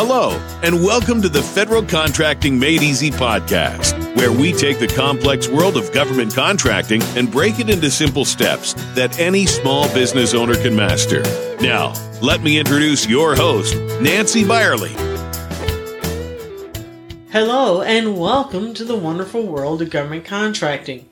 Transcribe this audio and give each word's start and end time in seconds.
Hello, 0.00 0.30
and 0.62 0.84
welcome 0.84 1.20
to 1.22 1.28
the 1.28 1.42
Federal 1.42 1.82
Contracting 1.82 2.56
Made 2.56 2.84
Easy 2.84 3.10
podcast, 3.10 4.14
where 4.14 4.30
we 4.30 4.52
take 4.52 4.78
the 4.78 4.86
complex 4.86 5.48
world 5.48 5.76
of 5.76 5.92
government 5.92 6.32
contracting 6.32 7.02
and 7.16 7.28
break 7.28 7.58
it 7.58 7.68
into 7.68 7.90
simple 7.90 8.24
steps 8.24 8.74
that 8.94 9.18
any 9.18 9.44
small 9.44 9.92
business 9.92 10.34
owner 10.34 10.54
can 10.54 10.76
master. 10.76 11.22
Now, 11.60 11.94
let 12.22 12.42
me 12.42 12.60
introduce 12.60 13.08
your 13.08 13.34
host, 13.34 13.74
Nancy 14.00 14.44
Byerly. 14.44 14.92
Hello, 17.32 17.82
and 17.82 18.16
welcome 18.16 18.74
to 18.74 18.84
the 18.84 18.96
wonderful 18.96 19.44
world 19.48 19.82
of 19.82 19.90
government 19.90 20.24
contracting. 20.24 21.08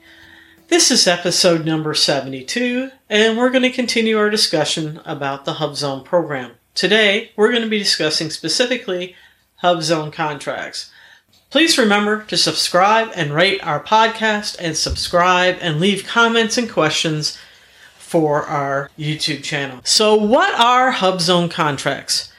This 0.69 0.91
is 0.91 1.07
episode 1.07 1.65
number 1.65 1.93
72, 1.93 2.91
and 3.09 3.37
we're 3.37 3.49
going 3.49 3.63
to 3.63 3.69
continue 3.69 4.17
our 4.17 4.29
discussion 4.29 5.01
about 5.03 5.43
the 5.43 5.55
HubZone 5.55 6.05
program. 6.05 6.51
Today, 6.77 7.31
we're 7.35 7.49
going 7.49 7.63
to 7.63 7.67
be 7.67 7.79
discussing 7.79 8.29
specifically 8.29 9.15
HubZone 9.63 10.13
contracts. 10.13 10.91
Please 11.49 11.75
remember 11.75 12.21
to 12.25 12.37
subscribe 12.37 13.09
and 13.15 13.33
rate 13.33 13.65
our 13.65 13.83
podcast 13.83 14.57
and 14.59 14.77
subscribe 14.77 15.57
and 15.59 15.79
leave 15.79 16.05
comments 16.05 16.55
and 16.55 16.69
questions 16.69 17.35
for 17.97 18.43
our 18.43 18.91
YouTube 18.95 19.41
channel. 19.41 19.79
So, 19.85 20.13
what 20.13 20.53
are 20.53 20.91
HubZone 20.91 21.49
contracts? 21.49 22.31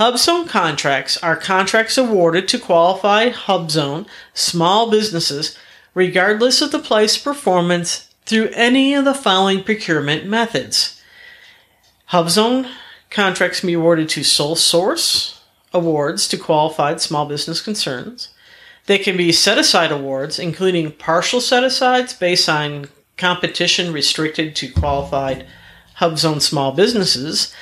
HubZone 0.00 0.48
contracts 0.48 1.16
are 1.18 1.36
contracts 1.36 1.96
awarded 1.96 2.48
to 2.48 2.58
qualified 2.58 3.34
HubZone 3.34 4.08
small 4.34 4.90
businesses 4.90 5.56
regardless 5.94 6.60
of 6.60 6.72
the 6.72 6.80
place 6.80 7.16
performance 7.16 8.12
through 8.24 8.48
any 8.48 8.94
of 8.94 9.04
the 9.04 9.14
following 9.14 9.62
procurement 9.62 10.26
methods. 10.26 11.00
HubZone 12.10 12.68
Contracts 13.16 13.60
can 13.60 13.68
be 13.68 13.72
awarded 13.72 14.10
to 14.10 14.22
sole 14.22 14.56
source 14.56 15.40
awards 15.72 16.28
to 16.28 16.36
qualified 16.36 17.00
small 17.00 17.24
business 17.24 17.62
concerns. 17.62 18.28
They 18.84 18.98
can 18.98 19.16
be 19.16 19.32
set 19.32 19.56
aside 19.56 19.90
awards, 19.90 20.38
including 20.38 20.92
partial 20.92 21.40
set 21.40 21.64
asides 21.64 22.12
based 22.12 22.46
on 22.46 22.90
competition 23.16 23.90
restricted 23.90 24.54
to 24.56 24.70
qualified 24.70 25.46
HubZone 25.98 26.42
small 26.42 26.72
businesses, 26.72 27.54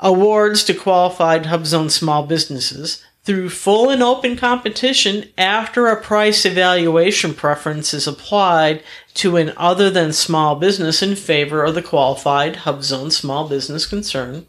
awards 0.00 0.64
to 0.64 0.72
qualified 0.72 1.44
HubZone 1.44 1.90
small 1.90 2.22
businesses, 2.22 3.04
through 3.28 3.50
full 3.50 3.90
and 3.90 4.02
open 4.02 4.34
competition 4.38 5.22
after 5.36 5.86
a 5.86 6.00
price 6.00 6.46
evaluation 6.46 7.34
preference 7.34 7.92
is 7.92 8.06
applied 8.06 8.82
to 9.12 9.36
an 9.36 9.52
other 9.58 9.90
than 9.90 10.14
small 10.14 10.56
business 10.56 11.02
in 11.02 11.14
favor 11.14 11.62
of 11.62 11.74
the 11.74 11.82
qualified 11.82 12.56
HubZone 12.56 13.12
small 13.12 13.46
business 13.46 13.84
concern. 13.84 14.46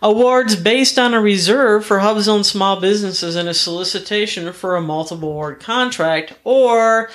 Awards 0.00 0.56
based 0.56 0.98
on 0.98 1.12
a 1.12 1.20
reserve 1.20 1.84
for 1.84 1.98
HubZone 1.98 2.46
small 2.46 2.80
businesses 2.80 3.36
in 3.36 3.46
a 3.46 3.52
solicitation 3.52 4.50
for 4.54 4.76
a 4.76 4.80
multiple 4.80 5.28
award 5.28 5.60
contract 5.60 6.32
or 6.42 7.10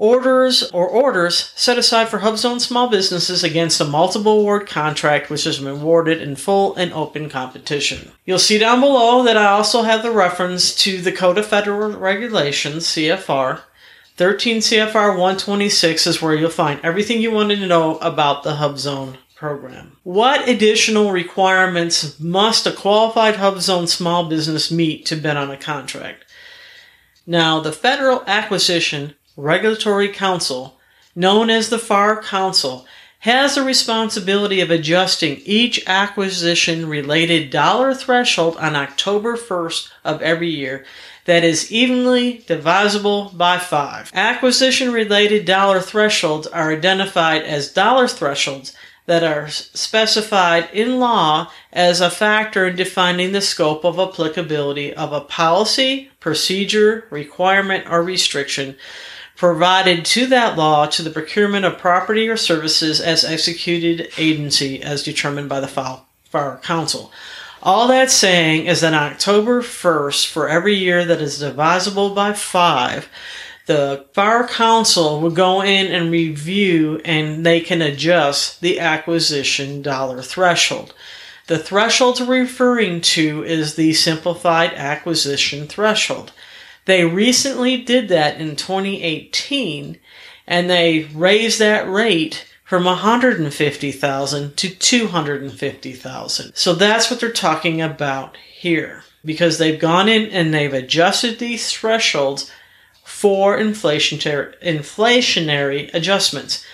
orders 0.00 0.62
or 0.72 0.88
orders 0.88 1.52
set 1.54 1.76
aside 1.76 2.08
for 2.08 2.20
HubZone 2.20 2.58
small 2.58 2.88
businesses 2.88 3.44
against 3.44 3.80
a 3.82 3.84
multiple 3.84 4.40
award 4.40 4.66
contract 4.66 5.28
which 5.28 5.44
has 5.44 5.58
been 5.58 5.68
awarded 5.68 6.22
in 6.22 6.34
full 6.34 6.74
and 6.74 6.92
open 6.94 7.28
competition. 7.28 8.10
You'll 8.24 8.38
see 8.38 8.58
down 8.58 8.80
below 8.80 9.22
that 9.22 9.36
I 9.36 9.46
also 9.46 9.82
have 9.82 10.02
the 10.02 10.10
reference 10.10 10.74
to 10.76 11.02
the 11.02 11.12
Code 11.12 11.36
of 11.36 11.46
Federal 11.46 11.92
Regulations, 11.92 12.86
CFR. 12.86 13.60
13 14.16 14.58
CFR 14.58 15.10
126 15.10 16.06
is 16.06 16.22
where 16.22 16.34
you'll 16.34 16.50
find 16.50 16.80
everything 16.82 17.20
you 17.20 17.30
wanted 17.30 17.58
to 17.60 17.66
know 17.66 17.98
about 17.98 18.42
the 18.42 18.54
HubZone 18.54 19.16
program. 19.36 19.96
What 20.02 20.48
additional 20.48 21.12
requirements 21.12 22.18
must 22.18 22.66
a 22.66 22.72
qualified 22.72 23.34
HubZone 23.34 23.88
small 23.88 24.28
business 24.28 24.70
meet 24.70 25.04
to 25.06 25.16
bid 25.16 25.36
on 25.36 25.50
a 25.50 25.56
contract? 25.58 26.24
Now, 27.26 27.60
the 27.60 27.72
Federal 27.72 28.24
Acquisition 28.26 29.14
Regulatory 29.40 30.08
Council, 30.08 30.78
known 31.16 31.48
as 31.48 31.70
the 31.70 31.78
FAR 31.78 32.22
Council, 32.22 32.84
has 33.20 33.54
the 33.54 33.62
responsibility 33.62 34.60
of 34.60 34.70
adjusting 34.70 35.40
each 35.46 35.82
acquisition 35.86 36.86
related 36.86 37.48
dollar 37.48 37.94
threshold 37.94 38.58
on 38.58 38.76
October 38.76 39.38
1st 39.38 39.88
of 40.04 40.20
every 40.20 40.50
year 40.50 40.84
that 41.24 41.42
is 41.42 41.72
evenly 41.72 42.44
divisible 42.46 43.32
by 43.34 43.56
5. 43.56 44.10
Acquisition 44.12 44.92
related 44.92 45.46
dollar 45.46 45.80
thresholds 45.80 46.46
are 46.46 46.72
identified 46.72 47.42
as 47.42 47.72
dollar 47.72 48.06
thresholds 48.08 48.74
that 49.06 49.24
are 49.24 49.48
specified 49.48 50.68
in 50.74 51.00
law 51.00 51.50
as 51.72 52.02
a 52.02 52.10
factor 52.10 52.68
in 52.68 52.76
defining 52.76 53.32
the 53.32 53.40
scope 53.40 53.84
of 53.84 53.98
applicability 53.98 54.92
of 54.92 55.14
a 55.14 55.22
policy, 55.22 56.10
procedure, 56.20 57.06
requirement, 57.10 57.86
or 57.90 58.02
restriction 58.02 58.76
provided 59.40 60.04
to 60.04 60.26
that 60.26 60.58
law 60.58 60.84
to 60.84 61.00
the 61.00 61.08
procurement 61.08 61.64
of 61.64 61.78
property 61.78 62.28
or 62.28 62.36
services 62.36 63.00
as 63.00 63.24
executed 63.24 64.06
agency 64.18 64.82
as 64.82 65.02
determined 65.02 65.48
by 65.48 65.58
the 65.58 65.66
FAR 65.66 66.58
Council. 66.58 67.10
All 67.62 67.88
that's 67.88 68.12
saying 68.12 68.66
is 68.66 68.82
that 68.82 68.92
on 68.92 69.12
October 69.12 69.62
1st, 69.62 70.26
for 70.26 70.46
every 70.46 70.74
year 70.74 71.06
that 71.06 71.22
is 71.22 71.38
divisible 71.38 72.14
by 72.14 72.34
5, 72.34 73.08
the 73.64 74.04
FAR 74.12 74.46
Council 74.46 75.22
will 75.22 75.30
go 75.30 75.62
in 75.62 75.86
and 75.86 76.10
review 76.10 77.00
and 77.06 77.46
they 77.46 77.62
can 77.62 77.80
adjust 77.80 78.60
the 78.60 78.78
acquisition 78.78 79.80
dollar 79.80 80.20
threshold. 80.20 80.92
The 81.46 81.58
threshold 81.58 82.20
we're 82.20 82.42
referring 82.42 83.00
to 83.16 83.42
is 83.44 83.74
the 83.74 83.94
simplified 83.94 84.74
acquisition 84.74 85.66
threshold. 85.66 86.32
They 86.90 87.04
recently 87.04 87.76
did 87.76 88.08
that 88.08 88.40
in 88.40 88.56
2018 88.56 90.00
and 90.44 90.68
they 90.68 91.04
raised 91.14 91.60
that 91.60 91.88
rate 91.88 92.46
from 92.64 92.84
150,000 92.84 94.56
to 94.56 94.70
250,000. 94.70 96.56
So 96.56 96.74
that's 96.74 97.08
what 97.08 97.20
they're 97.20 97.30
talking 97.30 97.80
about 97.80 98.36
here 98.38 99.04
because 99.24 99.58
they've 99.58 99.78
gone 99.78 100.08
in 100.08 100.30
and 100.30 100.52
they've 100.52 100.74
adjusted 100.74 101.38
these 101.38 101.72
thresholds 101.72 102.50
for 103.04 103.56
inflationary 103.56 105.94
adjustments. 105.94 106.66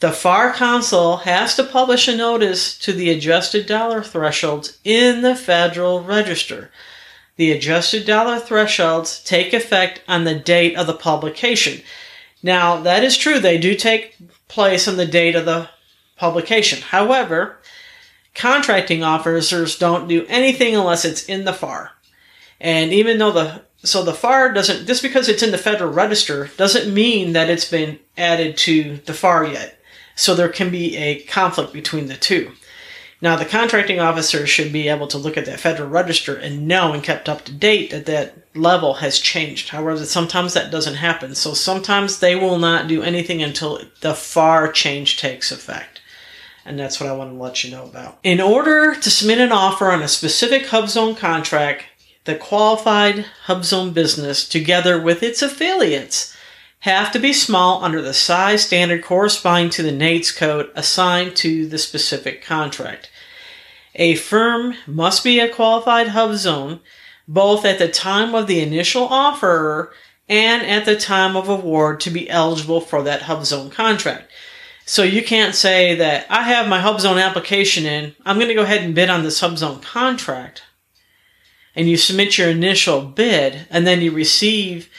The 0.00 0.12
FAR 0.12 0.52
Council 0.52 1.16
has 1.16 1.56
to 1.56 1.64
publish 1.64 2.06
a 2.06 2.14
notice 2.14 2.76
to 2.80 2.92
the 2.92 3.08
adjusted 3.08 3.64
dollar 3.64 4.02
thresholds 4.02 4.78
in 4.84 5.22
the 5.22 5.34
Federal 5.34 6.04
Register. 6.04 6.70
The 7.36 7.52
adjusted 7.52 8.06
dollar 8.06 8.38
thresholds 8.38 9.22
take 9.22 9.52
effect 9.52 10.02
on 10.06 10.24
the 10.24 10.34
date 10.34 10.76
of 10.76 10.86
the 10.86 10.94
publication. 10.94 11.82
Now, 12.42 12.76
that 12.82 13.02
is 13.02 13.16
true, 13.16 13.38
they 13.40 13.58
do 13.58 13.74
take 13.74 14.16
place 14.48 14.86
on 14.86 14.96
the 14.96 15.06
date 15.06 15.34
of 15.34 15.44
the 15.44 15.68
publication. 16.16 16.80
However, 16.80 17.58
contracting 18.34 19.02
officers 19.02 19.78
don't 19.78 20.08
do 20.08 20.26
anything 20.28 20.76
unless 20.76 21.04
it's 21.04 21.24
in 21.24 21.44
the 21.44 21.52
FAR. 21.52 21.92
And 22.60 22.92
even 22.92 23.18
though 23.18 23.32
the 23.32 23.62
so 23.82 24.02
the 24.02 24.14
FAR 24.14 24.52
doesn't 24.52 24.86
just 24.86 25.02
because 25.02 25.28
it's 25.28 25.42
in 25.42 25.50
the 25.50 25.58
Federal 25.58 25.92
Register 25.92 26.50
doesn't 26.56 26.92
mean 26.92 27.34
that 27.34 27.50
it's 27.50 27.70
been 27.70 27.98
added 28.16 28.56
to 28.58 28.96
the 29.04 29.12
FAR 29.12 29.46
yet. 29.46 29.78
So 30.16 30.34
there 30.34 30.48
can 30.48 30.70
be 30.70 30.96
a 30.96 31.20
conflict 31.22 31.72
between 31.72 32.06
the 32.06 32.16
two. 32.16 32.52
Now, 33.24 33.36
the 33.36 33.46
contracting 33.46 34.00
officer 34.00 34.46
should 34.46 34.70
be 34.70 34.86
able 34.86 35.06
to 35.06 35.16
look 35.16 35.38
at 35.38 35.46
that 35.46 35.58
Federal 35.58 35.88
Register 35.88 36.36
and 36.36 36.68
know 36.68 36.92
and 36.92 37.02
kept 37.02 37.26
up 37.26 37.42
to 37.46 37.52
date 37.52 37.90
that 37.90 38.04
that 38.04 38.36
level 38.54 38.92
has 38.96 39.18
changed. 39.18 39.70
However, 39.70 40.04
sometimes 40.04 40.52
that 40.52 40.70
doesn't 40.70 40.96
happen. 40.96 41.34
So 41.34 41.54
sometimes 41.54 42.18
they 42.18 42.34
will 42.34 42.58
not 42.58 42.86
do 42.86 43.02
anything 43.02 43.42
until 43.42 43.80
the 44.02 44.12
FAR 44.12 44.70
change 44.70 45.18
takes 45.18 45.50
effect. 45.50 46.02
And 46.66 46.78
that's 46.78 47.00
what 47.00 47.08
I 47.08 47.14
want 47.14 47.32
to 47.32 47.42
let 47.42 47.64
you 47.64 47.70
know 47.70 47.84
about. 47.84 48.18
In 48.22 48.42
order 48.42 48.94
to 48.94 49.10
submit 49.10 49.38
an 49.38 49.52
offer 49.52 49.90
on 49.90 50.02
a 50.02 50.08
specific 50.08 50.64
HubZone 50.64 51.16
contract, 51.16 51.84
the 52.24 52.34
qualified 52.34 53.24
HubZone 53.46 53.94
business, 53.94 54.46
together 54.46 55.00
with 55.00 55.22
its 55.22 55.40
affiliates, 55.40 56.36
have 56.80 57.10
to 57.12 57.18
be 57.18 57.32
small 57.32 57.82
under 57.82 58.02
the 58.02 58.12
size 58.12 58.66
standard 58.66 59.02
corresponding 59.02 59.70
to 59.70 59.82
the 59.82 59.90
NAICS 59.90 60.36
code 60.36 60.70
assigned 60.74 61.34
to 61.36 61.66
the 61.66 61.78
specific 61.78 62.44
contract. 62.44 63.08
A 63.96 64.16
firm 64.16 64.74
must 64.86 65.22
be 65.22 65.38
a 65.38 65.48
qualified 65.48 66.08
hub 66.08 66.36
zone 66.36 66.80
both 67.26 67.64
at 67.64 67.78
the 67.78 67.88
time 67.88 68.34
of 68.34 68.46
the 68.46 68.60
initial 68.60 69.04
offer 69.04 69.92
and 70.28 70.62
at 70.62 70.84
the 70.84 70.96
time 70.96 71.36
of 71.36 71.48
award 71.48 72.00
to 72.00 72.10
be 72.10 72.28
eligible 72.28 72.80
for 72.80 73.02
that 73.02 73.22
hub 73.22 73.44
zone 73.44 73.70
contract. 73.70 74.30
So 74.86 75.02
you 75.02 75.22
can't 75.22 75.54
say 75.54 75.94
that 75.94 76.26
I 76.28 76.42
have 76.42 76.68
my 76.68 76.80
hub 76.80 77.00
zone 77.00 77.18
application 77.18 77.86
in, 77.86 78.14
I'm 78.26 78.36
going 78.36 78.48
to 78.48 78.54
go 78.54 78.62
ahead 78.62 78.82
and 78.82 78.94
bid 78.94 79.08
on 79.08 79.22
this 79.22 79.40
hub 79.40 79.56
zone 79.56 79.80
contract. 79.80 80.62
And 81.74 81.88
you 81.88 81.96
submit 81.96 82.36
your 82.36 82.50
initial 82.50 83.00
bid 83.02 83.66
and 83.70 83.86
then 83.86 84.00
you 84.00 84.12
receive 84.12 84.90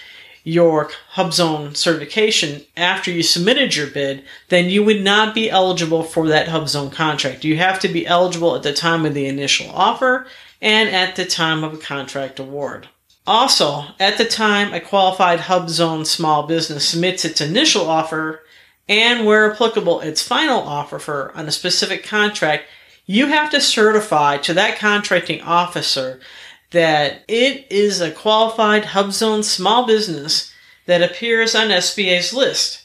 your 0.45 0.91
HubZone 1.15 1.75
certification 1.75 2.61
after 2.77 3.11
you 3.11 3.23
submitted 3.23 3.75
your 3.75 3.87
bid, 3.87 4.23
then 4.49 4.69
you 4.69 4.83
would 4.83 5.03
not 5.03 5.33
be 5.33 5.49
eligible 5.49 6.03
for 6.03 6.27
that 6.27 6.47
HubZone 6.47 6.91
contract. 6.91 7.43
You 7.43 7.57
have 7.57 7.79
to 7.79 7.87
be 7.87 8.05
eligible 8.05 8.55
at 8.55 8.63
the 8.63 8.71
time 8.71 9.05
of 9.05 9.15
the 9.15 9.25
initial 9.25 9.69
offer 9.71 10.27
and 10.61 10.87
at 10.87 11.15
the 11.15 11.25
time 11.25 11.63
of 11.63 11.73
a 11.73 11.77
contract 11.77 12.39
award. 12.39 12.87
Also, 13.27 13.85
at 13.99 14.19
the 14.19 14.25
time 14.25 14.71
a 14.71 14.79
qualified 14.79 15.41
hub 15.41 15.67
zone 15.67 16.05
small 16.05 16.45
business 16.45 16.87
submits 16.87 17.25
its 17.25 17.41
initial 17.41 17.89
offer 17.89 18.43
and 18.87 19.25
where 19.25 19.51
applicable 19.51 19.99
its 20.01 20.21
final 20.21 20.61
offer 20.61 21.31
on 21.33 21.47
a 21.47 21.51
specific 21.51 22.03
contract, 22.03 22.65
you 23.07 23.27
have 23.27 23.49
to 23.49 23.59
certify 23.59 24.37
to 24.37 24.53
that 24.53 24.77
contracting 24.77 25.41
officer 25.41 26.19
that 26.75 27.23
it 27.29 27.65
is 27.69 28.01
a 28.01 28.11
qualified 28.11 28.83
hub 28.85 29.13
zone 29.13 29.43
small 29.43 29.87
business 29.87 30.51
that 30.85 31.01
appears 31.01 31.55
on 31.55 31.69
SBA's 31.69 32.33
list. 32.33 32.83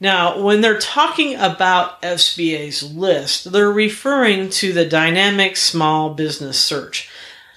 Now, 0.00 0.40
when 0.42 0.60
they're 0.60 0.80
talking 0.80 1.36
about 1.36 2.02
SBA's 2.02 2.82
list, 2.92 3.52
they're 3.52 3.70
referring 3.70 4.50
to 4.50 4.72
the 4.72 4.84
Dynamic 4.84 5.56
Small 5.56 6.12
Business 6.14 6.58
Search, 6.58 7.08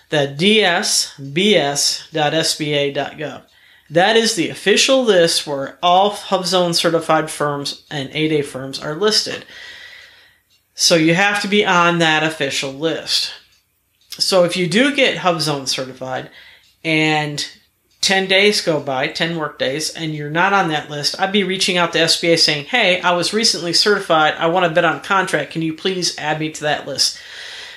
the 0.09 0.36
dsbs.sba.gov. 0.38 1.21
That 3.89 4.15
is 4.15 4.36
the 4.36 4.50
official 4.50 5.03
list 5.03 5.48
where 5.48 5.80
all 5.81 6.12
HubZone 6.12 6.75
certified 6.75 7.31
firms 7.31 7.83
and 7.89 8.10
8A 8.10 8.45
firms 8.45 8.80
are 8.80 8.94
listed. 8.94 9.44
So 10.75 10.94
you 10.95 11.15
have 11.15 11.42
to 11.42 11.48
be 11.48 11.65
on 11.65 11.98
that 11.98 12.21
official 12.21 12.71
list. 12.71 13.33
So 14.19 14.43
if 14.43 14.57
you 14.57 14.67
do 14.67 14.95
get 14.95 15.17
HubZone 15.17 15.67
certified 15.67 16.29
and 16.83 17.47
10 18.01 18.27
days 18.27 18.61
go 18.61 18.79
by, 18.79 19.07
10 19.07 19.37
work 19.37 19.59
days, 19.59 19.89
and 19.89 20.15
you're 20.15 20.29
not 20.29 20.53
on 20.53 20.69
that 20.69 20.89
list, 20.89 21.19
I'd 21.19 21.31
be 21.31 21.43
reaching 21.43 21.77
out 21.77 21.93
to 21.93 21.99
SBA 21.99 22.39
saying, 22.39 22.65
Hey, 22.65 23.01
I 23.01 23.11
was 23.11 23.33
recently 23.33 23.73
certified. 23.73 24.35
I 24.35 24.47
want 24.47 24.65
to 24.65 24.73
bid 24.73 24.85
on 24.85 24.97
a 24.97 25.01
contract. 25.01 25.51
Can 25.51 25.61
you 25.61 25.73
please 25.73 26.17
add 26.17 26.39
me 26.39 26.51
to 26.51 26.61
that 26.61 26.87
list? 26.87 27.19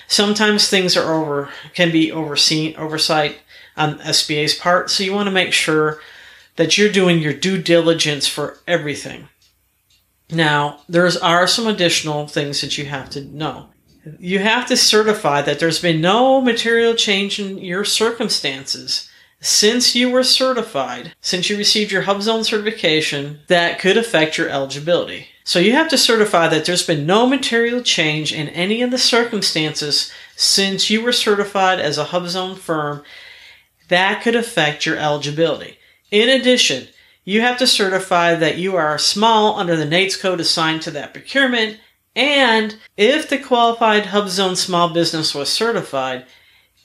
Sometimes 0.07 0.69
things 0.69 0.97
are 0.97 1.15
over, 1.15 1.51
can 1.75 1.93
be 1.93 2.11
overseen, 2.11 2.77
oversight 2.77 3.39
on 3.77 3.99
SBA's 4.01 4.55
part. 4.55 4.91
So 4.91 5.05
you 5.05 5.13
want 5.13 5.27
to 5.29 5.33
make 5.33 5.53
sure 5.53 6.01
that 6.57 6.77
you're 6.77 6.93
doing 6.93 7.21
your 7.21 7.33
due 7.33 7.61
diligence 7.63 8.27
for 8.27 8.59
everything. 8.67 9.29
Now, 10.31 10.81
there 10.89 11.09
are 11.23 11.47
some 11.47 11.67
additional 11.67 12.27
things 12.27 12.61
that 12.61 12.77
you 12.79 12.85
have 12.87 13.11
to 13.11 13.21
know. 13.21 13.71
You 14.19 14.39
have 14.39 14.67
to 14.67 14.77
certify 14.77 15.43
that 15.43 15.59
there's 15.59 15.83
been 15.83 16.01
no 16.01 16.41
material 16.41 16.95
change 16.95 17.39
in 17.39 17.59
your 17.59 17.85
circumstances 17.85 19.11
since 19.41 19.95
you 19.95 20.11
were 20.11 20.23
certified, 20.23 21.15
since 21.21 21.49
you 21.49 21.57
received 21.57 21.93
your 21.93 22.03
HubZone 22.03 22.45
certification 22.45 23.41
that 23.49 23.79
could 23.79 23.97
affect 23.97 24.37
your 24.37 24.49
eligibility. 24.49 25.29
So 25.45 25.59
you 25.59 25.73
have 25.73 25.89
to 25.89 25.99
certify 25.99 26.49
that 26.49 26.65
there's 26.65 26.87
been 26.87 27.07
no 27.07 27.27
material 27.27 27.83
change 27.83 28.33
in 28.33 28.49
any 28.51 28.83
of 28.83 28.91
the 28.91 28.99
circumstances 28.99 30.13
since 30.37 30.91
you 30.91 31.03
were 31.03 31.13
certified 31.13 31.81
as 31.81 31.99
a 31.99 32.07
HubZone 32.07 32.57
firm 32.57 33.03
that 33.89 34.23
could 34.23 34.37
affect 34.37 34.87
your 34.87 34.97
eligibility. 34.97 35.79
In 36.11 36.29
addition, 36.29 36.89
you 37.25 37.41
have 37.41 37.59
to 37.59 37.67
certify 37.67 38.35
that 38.35 38.59
you 38.59 38.77
are 38.77 38.99
small 38.99 39.59
under 39.59 39.77
the 39.77 39.85
NAICS 39.85 40.21
code 40.21 40.41
assigned 40.41 40.83
to 40.83 40.91
that 40.93 41.13
procurement, 41.13 41.79
and 42.17 42.77
if 42.97 43.29
the 43.29 43.39
qualified 43.39 44.05
HubZone 44.05 44.57
small 44.57 44.93
business 44.93 45.35
was 45.35 45.49
certified, 45.49 46.27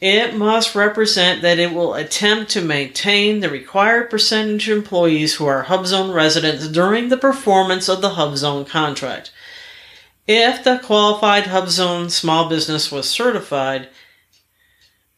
it 0.02 0.36
must 0.36 0.76
represent 0.76 1.42
that 1.42 1.58
it 1.58 1.74
will 1.74 1.94
attempt 1.94 2.52
to 2.52 2.62
maintain 2.62 3.40
the 3.40 3.50
required 3.50 4.10
percentage 4.10 4.70
of 4.70 4.78
employees 4.78 5.36
who 5.36 5.46
are 5.46 5.64
HubZone 5.64 6.14
residents 6.14 6.68
during 6.68 7.10
the 7.10 7.18
performance 7.18 7.90
of 7.90 8.02
the 8.02 8.12
HubZone 8.12 8.68
contract. 8.68 9.32
If 10.28 10.64
the 10.64 10.80
qualified 10.84 11.46
HubZone 11.46 12.12
small 12.12 12.50
business 12.50 12.92
was 12.92 13.10
certified, 13.10 13.90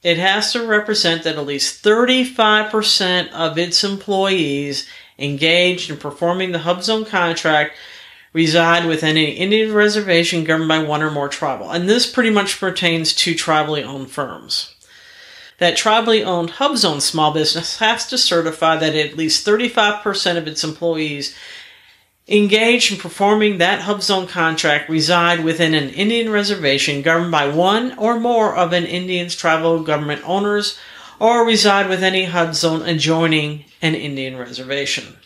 it 0.03 0.17
has 0.17 0.53
to 0.53 0.65
represent 0.65 1.23
that 1.23 1.37
at 1.37 1.45
least 1.45 1.83
35% 1.83 3.31
of 3.31 3.57
its 3.57 3.83
employees 3.83 4.87
engaged 5.17 5.89
in 5.89 5.97
performing 5.97 6.51
the 6.51 6.59
HubZone 6.59 7.07
contract 7.07 7.75
reside 8.37 8.85
within 8.85 9.17
an 9.17 9.25
Indian 9.25 9.73
reservation 9.73 10.43
governed 10.43 10.67
by 10.67 10.77
one 10.77 11.01
or 11.01 11.09
more 11.09 11.27
tribal. 11.27 11.71
And 11.71 11.89
this 11.89 12.05
pretty 12.05 12.29
much 12.29 12.59
pertains 12.59 13.11
to 13.15 13.33
tribally 13.33 13.83
owned 13.83 14.11
firms. 14.11 14.75
That 15.57 15.75
tribally 15.75 16.23
owned 16.23 16.51
hub 16.51 16.77
zone 16.77 17.01
small 17.01 17.33
business 17.33 17.79
has 17.79 18.05
to 18.09 18.17
certify 18.17 18.77
that 18.77 18.93
at 18.93 19.17
least 19.17 19.43
35% 19.43 20.37
of 20.37 20.47
its 20.47 20.63
employees 20.63 21.35
engaged 22.27 22.91
in 22.91 22.99
performing 22.99 23.57
that 23.57 23.81
hub 23.81 24.03
zone 24.03 24.27
contract 24.27 24.87
reside 24.87 25.43
within 25.43 25.73
an 25.73 25.89
Indian 25.89 26.29
reservation 26.29 27.01
governed 27.01 27.31
by 27.31 27.49
one 27.49 27.97
or 27.97 28.19
more 28.19 28.55
of 28.55 28.71
an 28.71 28.85
Indian's 28.85 29.35
tribal 29.35 29.81
government 29.81 30.21
owners 30.23 30.77
or 31.19 31.43
reside 31.43 31.89
with 31.89 32.03
any 32.03 32.27
HubZone 32.27 32.87
adjoining 32.87 33.65
an 33.81 33.95
Indian 33.95 34.37
reservation. 34.37 35.17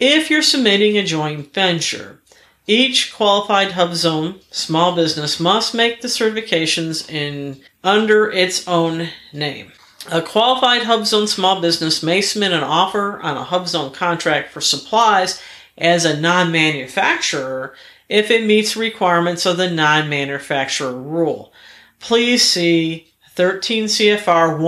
If 0.00 0.30
you're 0.30 0.42
submitting 0.42 0.96
a 0.96 1.04
joint 1.04 1.52
venture, 1.52 2.20
each 2.66 3.12
qualified 3.14 3.72
hub 3.72 3.94
zone 3.94 4.40
small 4.50 4.94
business 4.94 5.38
must 5.38 5.74
make 5.74 6.00
the 6.00 6.08
certifications 6.08 7.08
in 7.10 7.60
under 7.82 8.30
its 8.30 8.66
own 8.66 9.08
name. 9.32 9.72
A 10.10 10.20
qualified 10.20 10.82
HubZone 10.82 11.28
small 11.28 11.62
business 11.62 12.02
may 12.02 12.20
submit 12.20 12.52
an 12.52 12.62
offer 12.62 13.18
on 13.20 13.38
a 13.38 13.44
HubZone 13.44 13.94
contract 13.94 14.52
for 14.52 14.60
supplies 14.60 15.40
as 15.78 16.04
a 16.04 16.20
non-manufacturer 16.20 17.74
if 18.10 18.30
it 18.30 18.44
meets 18.44 18.76
requirements 18.76 19.46
of 19.46 19.56
the 19.56 19.70
non-manufacturer 19.70 20.92
rule. 20.92 21.54
Please 22.00 22.42
see 22.42 23.06
13 23.30 23.86
CFR 23.86 24.58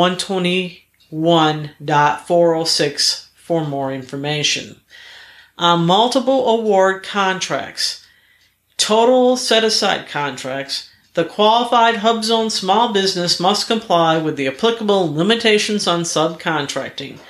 121.406 1.12 3.28
for 3.34 3.66
more 3.66 3.92
information. 3.92 4.80
On 5.58 5.86
multiple 5.86 6.46
award 6.48 7.02
contracts, 7.02 8.04
total 8.76 9.38
set 9.38 9.64
aside 9.64 10.06
contracts, 10.06 10.90
the 11.14 11.24
qualified 11.24 11.94
HubZone 11.96 12.50
small 12.50 12.92
business 12.92 13.40
must 13.40 13.66
comply 13.66 14.18
with 14.18 14.36
the 14.36 14.48
applicable 14.48 15.14
limitations 15.14 15.86
on 15.86 16.02
subcontracting. 16.02 17.20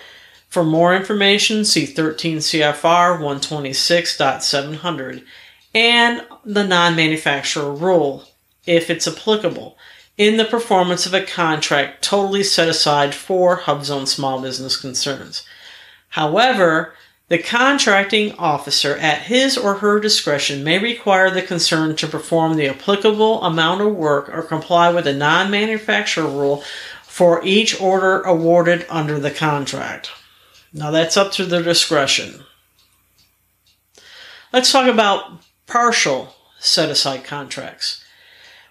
For 0.49 0.64
more 0.64 0.96
information, 0.96 1.64
see 1.64 1.87
13 1.87 2.38
CFR 2.38 3.20
126.700 3.20 5.23
and 5.73 6.26
the 6.44 6.64
non 6.64 6.96
manufacturer 6.96 7.73
rule, 7.73 8.25
if 8.67 8.90
it's 8.90 9.06
applicable, 9.06 9.78
in 10.19 10.37
the 10.37 10.44
performance 10.44 11.06
of 11.06 11.14
a 11.14 11.20
contract 11.20 12.02
totally 12.02 12.43
set 12.43 12.69
aside 12.69 13.14
for 13.14 13.61
HubZone 13.61 14.09
small 14.09 14.42
business 14.42 14.76
concerns. 14.76 15.45
However, 16.09 16.95
the 17.28 17.38
contracting 17.38 18.33
officer, 18.33 18.97
at 18.97 19.23
his 19.23 19.59
or 19.59 19.75
her 19.75 19.99
discretion, 19.99 20.62
may 20.62 20.78
require 20.78 21.28
the 21.30 21.42
concern 21.42 21.97
to 21.97 22.06
perform 22.06 22.54
the 22.54 22.68
applicable 22.68 23.42
amount 23.42 23.80
of 23.80 23.95
work 23.95 24.28
or 24.28 24.42
comply 24.42 24.92
with 24.92 25.06
a 25.09 25.12
non 25.12 25.50
manufacturer 25.50 26.28
rule 26.28 26.62
for 27.02 27.45
each 27.45 27.80
order 27.80 28.21
awarded 28.23 28.87
under 28.88 29.18
the 29.18 29.33
contract. 29.33 30.11
Now, 30.73 30.92
that's 30.92 31.16
up 31.16 31.33
to 31.33 31.45
their 31.45 31.62
discretion. 31.62 32.45
Let's 34.52 34.71
talk 34.71 34.87
about 34.87 35.42
partial 35.66 36.35
set 36.61 36.90
aside 36.90 37.25
contracts. 37.25 38.04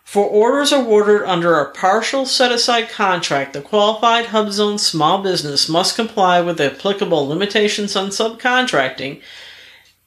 For 0.06 0.24
orders 0.24 0.72
awarded 0.72 1.24
under 1.24 1.60
a 1.60 1.72
partial 1.72 2.28
set 2.28 2.52
aside 2.52 2.90
contract, 2.90 3.54
the 3.54 3.62
qualified 3.62 4.28
HubZone 4.28 4.80
small 4.80 5.24
business 5.24 5.68
must 5.68 5.96
comply 5.96 6.42
with 6.42 6.58
the 6.58 6.72
applicable 6.72 7.28
limitations 7.28 7.96
on 7.96 8.10
subcontracting. 8.10 9.20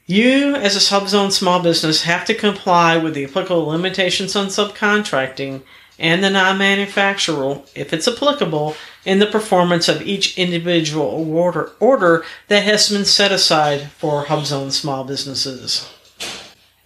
you 0.06 0.54
as 0.54 0.76
a 0.76 0.94
HubZone 0.94 1.32
small 1.32 1.62
business 1.62 2.02
have 2.02 2.24
to 2.26 2.34
comply 2.34 2.96
with 2.96 3.14
the 3.14 3.24
applicable 3.24 3.66
limitations 3.66 4.36
on 4.36 4.48
subcontracting 4.48 5.62
and 5.98 6.22
the 6.22 6.30
non-manufacturer 6.30 7.62
if 7.74 7.92
it's 7.92 8.08
applicable, 8.08 8.76
in 9.04 9.18
the 9.18 9.26
performance 9.26 9.88
of 9.88 10.02
each 10.02 10.36
individual 10.38 11.30
order, 11.32 11.72
order 11.78 12.24
that 12.48 12.64
has 12.64 12.88
been 12.88 13.04
set 13.04 13.30
aside 13.30 13.90
for 13.92 14.24
HubZone 14.24 14.72
small 14.72 15.04
businesses. 15.04 15.88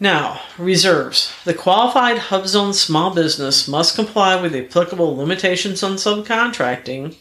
Now, 0.00 0.42
reserves. 0.58 1.32
The 1.44 1.54
qualified 1.54 2.18
HubZone 2.18 2.74
small 2.74 3.14
business 3.14 3.66
must 3.66 3.96
comply 3.96 4.40
with 4.40 4.52
the 4.52 4.66
applicable 4.66 5.16
limitations 5.16 5.82
on 5.82 5.92
subcontracting 5.92 7.16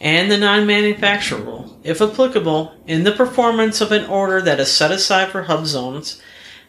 and 0.00 0.30
the 0.30 0.38
non-manufacturer 0.38 1.40
rule, 1.40 1.78
if 1.84 2.00
applicable, 2.00 2.74
in 2.86 3.04
the 3.04 3.12
performance 3.12 3.80
of 3.80 3.92
an 3.92 4.06
order 4.06 4.40
that 4.40 4.58
is 4.58 4.72
set 4.72 4.90
aside 4.90 5.28
for 5.28 5.42
hub 5.42 5.66
zones. 5.66 6.20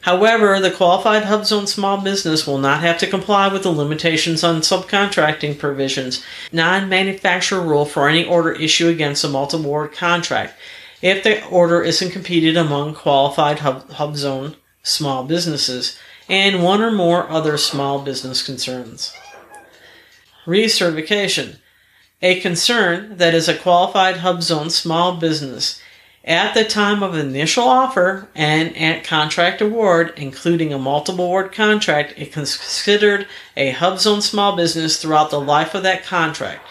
However, 0.02 0.60
the 0.60 0.72
qualified 0.72 1.26
hub 1.26 1.46
zone 1.46 1.68
small 1.68 2.02
business 2.02 2.46
will 2.46 2.58
not 2.58 2.82
have 2.82 2.98
to 3.00 3.08
comply 3.08 3.48
with 3.48 3.64
the 3.64 3.72
limitations 3.72 4.44
on 4.44 4.62
subcontracting 4.62 5.60
provisions, 5.60 6.24
non 6.52 6.90
manufacturer 6.90 7.62
rule 7.62 7.86
for 7.86 8.10
any 8.10 8.26
order 8.26 8.52
issued 8.52 8.94
against 8.94 9.24
a 9.24 9.30
multi 9.30 9.58
award 9.58 9.94
contract 9.94 10.56
if 11.02 11.24
the 11.24 11.46
order 11.48 11.82
isn't 11.82 12.12
competed 12.12 12.56
among 12.56 12.94
qualified 12.94 13.60
hub, 13.60 13.90
hub 13.92 14.16
zone 14.16 14.56
small 14.84 15.24
businesses 15.24 15.98
and 16.30 16.64
one 16.64 16.82
or 16.82 16.92
more 16.92 17.30
other 17.30 17.58
small 17.58 18.02
business 18.02 18.44
concerns. 18.44 19.14
Recertification. 20.46 21.58
A 22.22 22.40
concern 22.40 23.18
that 23.18 23.34
is 23.34 23.48
a 23.48 23.58
qualified 23.58 24.18
hub 24.18 24.44
zone 24.44 24.70
small 24.70 25.18
business 25.18 25.82
at 26.24 26.54
the 26.54 26.64
time 26.64 27.02
of 27.02 27.16
initial 27.16 27.64
offer 27.64 28.28
and 28.36 28.78
at 28.78 29.04
contract 29.04 29.60
award, 29.60 30.14
including 30.18 30.72
a 30.72 30.78
multiple 30.78 31.26
award 31.26 31.52
contract, 31.52 32.14
is 32.18 32.32
considered 32.32 33.28
a 33.58 33.74
HubZone 33.74 34.22
small 34.22 34.56
business 34.56 35.02
throughout 35.02 35.32
the 35.32 35.42
life 35.42 35.74
of 35.74 35.82
that 35.82 36.06
contract. 36.06 36.62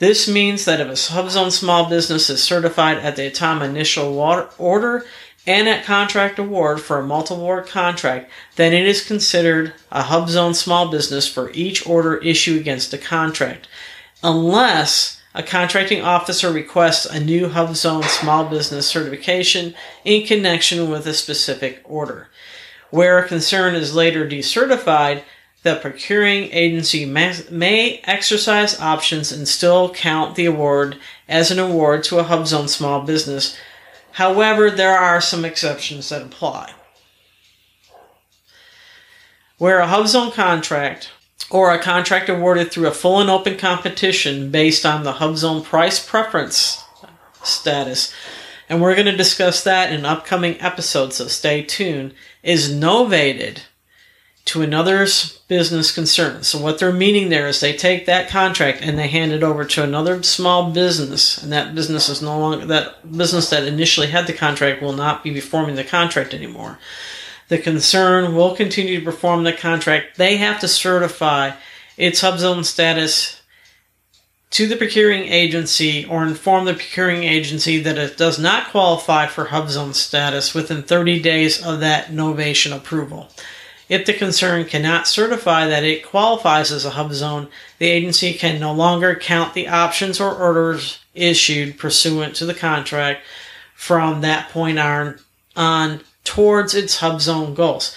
This 0.00 0.28
means 0.28 0.66
that 0.66 0.80
if 0.80 0.88
a 0.88 1.12
HubZone 1.12 1.50
small 1.50 1.88
business 1.88 2.28
is 2.28 2.42
certified 2.42 2.98
at 2.98 3.16
the 3.16 3.30
time 3.30 3.62
initial 3.62 4.18
order 4.58 5.06
and 5.46 5.66
at 5.66 5.84
contract 5.84 6.38
award 6.38 6.80
for 6.80 6.98
a 6.98 7.06
multiple 7.06 7.42
award 7.42 7.66
contract, 7.66 8.30
then 8.56 8.74
it 8.74 8.86
is 8.86 9.02
considered 9.02 9.72
a 9.90 10.02
HubZone 10.02 10.54
small 10.54 10.90
business 10.90 11.26
for 11.26 11.50
each 11.52 11.86
order 11.86 12.18
issued 12.18 12.60
against 12.60 12.90
the 12.90 12.98
contract, 12.98 13.66
unless 14.22 15.20
a 15.34 15.42
contracting 15.42 16.02
officer 16.02 16.52
requests 16.52 17.06
a 17.06 17.20
new 17.20 17.48
Hub 17.48 17.76
Zone 17.76 18.02
small 18.02 18.48
business 18.48 18.86
certification 18.86 19.74
in 20.04 20.26
connection 20.26 20.90
with 20.90 21.06
a 21.06 21.14
specific 21.14 21.80
order. 21.84 22.28
Where 22.90 23.18
a 23.18 23.28
concern 23.28 23.76
is 23.76 23.94
later 23.94 24.28
decertified, 24.28 25.22
the 25.62 25.76
procuring 25.76 26.50
agency 26.52 27.04
may 27.04 28.00
exercise 28.04 28.80
options 28.80 29.30
and 29.30 29.46
still 29.46 29.92
count 29.92 30.34
the 30.34 30.46
award 30.46 30.98
as 31.28 31.50
an 31.50 31.58
award 31.58 32.02
to 32.04 32.18
a 32.18 32.24
Hub 32.24 32.46
Zone 32.46 32.66
small 32.66 33.02
business. 33.02 33.56
However, 34.12 34.70
there 34.70 34.98
are 34.98 35.20
some 35.20 35.44
exceptions 35.44 36.08
that 36.08 36.22
apply. 36.22 36.72
Where 39.58 39.78
a 39.78 39.86
Hub 39.86 40.08
Zone 40.08 40.32
contract 40.32 41.10
or 41.48 41.72
a 41.72 41.78
contract 41.78 42.28
awarded 42.28 42.70
through 42.70 42.88
a 42.88 42.92
full 42.92 43.20
and 43.20 43.30
open 43.30 43.56
competition 43.56 44.50
based 44.50 44.84
on 44.84 45.04
the 45.04 45.14
HubZone 45.14 45.64
price 45.64 46.04
preference 46.04 46.84
status. 47.42 48.12
And 48.68 48.80
we're 48.80 48.94
going 48.94 49.06
to 49.06 49.16
discuss 49.16 49.64
that 49.64 49.92
in 49.92 50.04
upcoming 50.04 50.60
episodes, 50.60 51.16
so 51.16 51.26
stay 51.26 51.62
tuned, 51.62 52.14
is 52.42 52.72
novated 52.72 53.62
to 54.46 54.62
another's 54.62 55.38
business 55.48 55.92
concern. 55.92 56.42
So 56.42 56.58
what 56.58 56.78
they're 56.78 56.92
meaning 56.92 57.28
there 57.28 57.46
is 57.46 57.60
they 57.60 57.72
take 57.72 58.06
that 58.06 58.28
contract 58.28 58.80
and 58.80 58.98
they 58.98 59.08
hand 59.08 59.32
it 59.32 59.42
over 59.42 59.64
to 59.64 59.82
another 59.82 60.22
small 60.22 60.70
business, 60.70 61.42
and 61.42 61.52
that 61.52 61.74
business 61.74 62.08
is 62.08 62.22
no 62.22 62.38
longer 62.38 62.66
that 62.66 63.16
business 63.16 63.50
that 63.50 63.64
initially 63.64 64.08
had 64.08 64.26
the 64.26 64.32
contract 64.32 64.82
will 64.82 64.92
not 64.92 65.22
be 65.22 65.34
performing 65.34 65.76
the 65.76 65.84
contract 65.84 66.32
anymore. 66.32 66.78
The 67.50 67.58
concern 67.58 68.36
will 68.36 68.54
continue 68.54 69.00
to 69.00 69.04
perform 69.04 69.42
the 69.42 69.52
contract. 69.52 70.16
They 70.16 70.36
have 70.36 70.60
to 70.60 70.68
certify 70.68 71.50
its 71.96 72.22
HubZone 72.22 72.64
status 72.64 73.42
to 74.50 74.68
the 74.68 74.76
procuring 74.76 75.24
agency 75.24 76.04
or 76.04 76.24
inform 76.24 76.64
the 76.64 76.74
procuring 76.74 77.24
agency 77.24 77.80
that 77.80 77.98
it 77.98 78.16
does 78.16 78.38
not 78.38 78.70
qualify 78.70 79.26
for 79.26 79.46
HubZone 79.46 79.94
status 79.94 80.54
within 80.54 80.84
30 80.84 81.20
days 81.20 81.60
of 81.60 81.80
that 81.80 82.06
novation 82.12 82.74
approval. 82.74 83.28
If 83.88 84.06
the 84.06 84.14
concern 84.14 84.66
cannot 84.66 85.08
certify 85.08 85.66
that 85.66 85.82
it 85.82 86.06
qualifies 86.06 86.70
as 86.70 86.84
a 86.84 86.90
hub 86.90 87.12
zone, 87.12 87.48
the 87.80 87.90
agency 87.90 88.32
can 88.32 88.60
no 88.60 88.72
longer 88.72 89.16
count 89.16 89.54
the 89.54 89.66
options 89.66 90.20
or 90.20 90.32
orders 90.32 91.00
issued 91.14 91.80
pursuant 91.80 92.36
to 92.36 92.46
the 92.46 92.54
contract 92.54 93.24
from 93.74 94.20
that 94.20 94.50
point 94.50 94.78
on 94.78 96.00
towards 96.24 96.74
its 96.74 96.98
hub 96.98 97.20
zone 97.20 97.54
goals. 97.54 97.96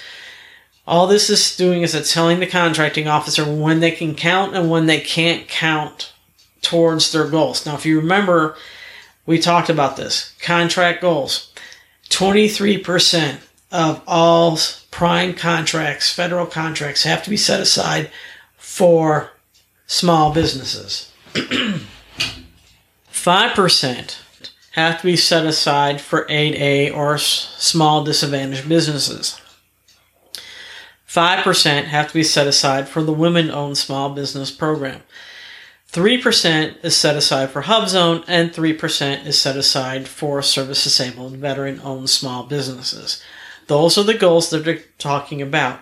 All 0.86 1.08
this 1.08 1.30
is 1.30 1.56
doing 1.56 1.82
is 1.82 1.96
it's 1.96 2.14
telling 2.14 2.40
the 2.40 2.48
contracting 2.48 3.08
officer 3.08 3.46
when 3.46 3.80
they 3.80 3.92
can 3.92 4.16
count 4.16 4.56
and 4.56 4.70
when 4.70 4.86
they 4.86 5.00
can't 5.00 5.48
count 5.48 6.12
towards 6.62 7.12
their 7.12 7.28
goals. 7.28 7.66
Now, 7.66 7.76
if 7.76 7.86
you 7.86 8.00
remember, 8.00 8.56
we 9.26 9.40
talked 9.40 9.70
about 9.70 9.96
this 9.96 10.34
contract 10.42 11.02
goals 11.02 11.52
23% 12.10 13.40
of 13.72 14.02
all 14.06 14.58
prime 14.92 15.34
contracts, 15.34 16.14
federal 16.14 16.46
contracts, 16.46 17.04
have 17.04 17.24
to 17.24 17.30
be 17.30 17.38
set 17.38 17.60
aside 17.60 18.12
for 18.58 19.32
small 19.88 20.34
businesses. 20.34 21.12
5% 23.12 24.18
have 24.74 25.00
to 25.00 25.06
be 25.06 25.16
set 25.16 25.46
aside 25.46 26.02
for 26.02 26.26
8A 26.26 26.96
or 26.96 27.18
small 27.18 28.04
disadvantaged 28.04 28.68
businesses. 28.68 29.40
5% 31.08 31.84
have 31.86 32.08
to 32.08 32.14
be 32.14 32.24
set 32.24 32.48
aside 32.48 32.90
for 32.90 33.04
the 33.04 33.14
women 33.14 33.52
owned 33.52 33.78
small 33.78 34.10
business 34.10 34.50
program. 34.50 35.04
3% 35.92 36.84
is 36.84 36.98
set 36.98 37.16
aside 37.16 37.52
for 37.52 37.62
HubZone, 37.62 38.24
and 38.28 38.52
3% 38.52 39.28
is 39.28 39.40
set 39.40 39.56
aside 39.56 40.08
for 40.08 40.42
service 40.42 40.84
disabled 40.84 41.38
veteran 41.38 41.80
owned 41.84 42.10
small 42.10 42.42
businesses. 42.42 43.22
Those 43.68 43.96
are 44.00 44.04
the 44.04 44.16
goals 44.16 44.50
that 44.50 44.66
they're 44.66 44.82
talking 44.98 45.40
about. 45.40 45.82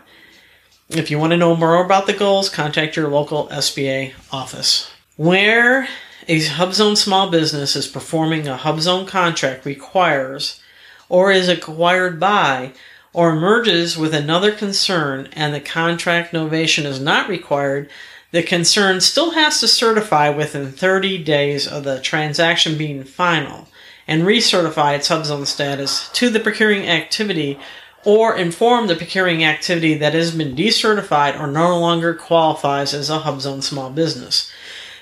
If 0.89 1.09
you 1.09 1.17
want 1.17 1.31
to 1.31 1.37
know 1.37 1.55
more 1.55 1.81
about 1.81 2.07
the 2.07 2.13
goals, 2.13 2.49
contact 2.49 2.97
your 2.97 3.07
local 3.07 3.47
SBA 3.47 4.11
office. 4.33 4.91
Where 5.15 5.87
a 6.27 6.39
HubZone 6.39 6.97
small 6.97 7.29
business 7.29 7.75
is 7.75 7.87
performing 7.87 8.47
a 8.47 8.57
HubZone 8.57 9.07
contract 9.07 9.65
requires 9.65 10.61
or 11.09 11.31
is 11.31 11.49
acquired 11.49 12.19
by 12.19 12.73
or 13.13 13.35
merges 13.35 13.97
with 13.97 14.13
another 14.13 14.51
concern 14.51 15.27
and 15.33 15.53
the 15.53 15.59
contract 15.59 16.33
novation 16.33 16.85
is 16.85 16.99
not 16.99 17.27
required, 17.27 17.89
the 18.31 18.43
concern 18.43 19.01
still 19.01 19.31
has 19.31 19.59
to 19.59 19.67
certify 19.67 20.29
within 20.29 20.71
30 20.71 21.23
days 21.23 21.67
of 21.67 21.83
the 21.83 21.99
transaction 21.99 22.77
being 22.77 23.03
final 23.03 23.67
and 24.07 24.23
recertify 24.23 24.95
its 24.95 25.09
HubZone 25.09 25.45
status 25.45 26.09
to 26.13 26.29
the 26.29 26.39
procuring 26.39 26.87
activity 26.87 27.59
or 28.03 28.35
inform 28.35 28.87
the 28.87 28.95
procuring 28.95 29.43
activity 29.43 29.93
that 29.95 30.15
it 30.15 30.17
has 30.17 30.33
been 30.33 30.55
decertified 30.55 31.39
or 31.39 31.47
no 31.47 31.77
longer 31.77 32.13
qualifies 32.13 32.93
as 32.93 33.09
a 33.09 33.19
HubZone 33.19 33.61
small 33.61 33.89
business. 33.89 34.51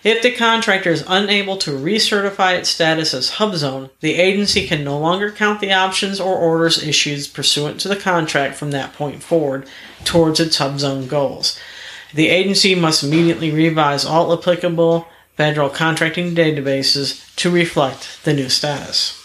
If 0.03 0.21
the 0.21 0.31
contractor 0.31 0.91
is 0.91 1.03
unable 1.07 1.57
to 1.57 1.71
recertify 1.71 2.57
its 2.57 2.69
status 2.69 3.13
as 3.13 3.31
hub 3.31 3.55
zone, 3.55 3.89
the 3.99 4.15
agency 4.15 4.65
can 4.65 4.83
no 4.83 4.97
longer 4.97 5.29
count 5.29 5.59
the 5.59 5.73
options 5.73 6.21
or 6.21 6.35
orders 6.35 6.81
issued 6.81 7.27
pursuant 7.33 7.81
to 7.81 7.89
the 7.89 7.97
contract 7.97 8.55
from 8.55 8.71
that 8.71 8.93
point 8.93 9.21
forward 9.21 9.67
towards 10.05 10.39
its 10.39 10.57
hub 10.57 10.79
zone 10.79 11.07
goals. 11.07 11.59
The 12.13 12.29
agency 12.29 12.75
must 12.75 13.03
immediately 13.03 13.51
revise 13.51 14.05
all 14.05 14.31
applicable 14.33 15.07
federal 15.35 15.69
contracting 15.69 16.33
databases 16.33 17.35
to 17.35 17.49
reflect 17.49 18.23
the 18.23 18.33
new 18.33 18.49
status. 18.49 19.15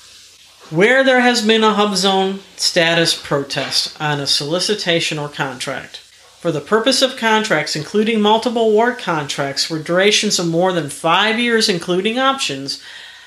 Where 0.70 1.04
there 1.04 1.20
has 1.20 1.46
been 1.46 1.62
a 1.62 1.74
hub 1.74 1.96
zone 1.96 2.40
status 2.56 3.14
protest 3.20 4.00
on 4.00 4.18
a 4.18 4.26
solicitation 4.26 5.18
or 5.18 5.28
contract, 5.28 6.03
For 6.44 6.52
the 6.52 6.60
purpose 6.60 7.00
of 7.00 7.16
contracts, 7.16 7.74
including 7.74 8.20
multiple 8.20 8.68
award 8.68 8.98
contracts 8.98 9.64
for 9.64 9.78
durations 9.78 10.38
of 10.38 10.46
more 10.46 10.74
than 10.74 10.90
five 10.90 11.38
years, 11.38 11.70
including 11.70 12.18
options, 12.18 12.82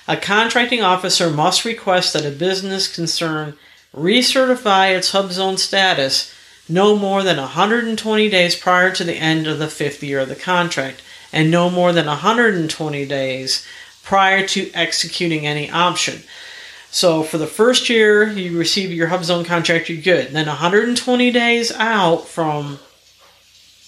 a 0.07 0.15
contracting 0.15 0.83
officer 0.83 1.31
must 1.31 1.65
request 1.65 2.13
that 2.13 2.27
a 2.27 2.29
business 2.29 2.87
concern 2.87 3.57
recertify 3.91 4.95
its 4.95 5.13
hub 5.13 5.31
zone 5.31 5.57
status 5.57 6.31
no 6.69 6.95
more 6.95 7.23
than 7.23 7.37
120 7.37 8.29
days 8.29 8.55
prior 8.55 8.91
to 8.91 9.03
the 9.03 9.15
end 9.15 9.47
of 9.47 9.57
the 9.57 9.67
fifth 9.67 10.03
year 10.03 10.19
of 10.19 10.29
the 10.29 10.35
contract, 10.35 11.01
and 11.33 11.49
no 11.49 11.71
more 11.71 11.91
than 11.91 12.05
120 12.05 13.03
days 13.07 13.65
prior 14.03 14.45
to 14.45 14.69
executing 14.75 15.47
any 15.47 15.71
option. 15.71 16.21
So 16.91 17.23
for 17.23 17.39
the 17.39 17.47
first 17.47 17.89
year 17.89 18.29
you 18.29 18.55
receive 18.59 18.91
your 18.91 19.07
hub 19.07 19.23
zone 19.23 19.43
contract, 19.43 19.89
you're 19.89 20.03
good. 20.03 20.33
Then 20.33 20.45
120 20.45 21.31
days 21.31 21.71
out 21.71 22.27
from 22.27 22.77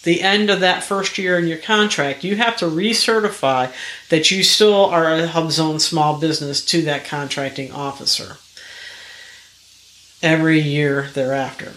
the 0.04 0.22
end 0.22 0.50
of 0.50 0.62
that 0.62 0.84
first 0.84 1.18
year 1.18 1.38
in 1.38 1.48
your 1.48 1.58
contract, 1.58 2.24
you 2.24 2.38
have 2.38 2.56
to 2.58 2.66
recertify 2.66 3.72
that 4.10 4.32
you 4.32 4.44
still 4.44 4.86
are 4.86 5.14
a 5.14 5.28
HUBZone 5.28 5.82
small 5.82 6.20
business 6.20 6.64
to 6.66 6.82
that 6.84 7.06
contracting 7.06 7.72
officer 7.72 8.38
every 10.22 10.60
year 10.60 11.10
thereafter. 11.14 11.74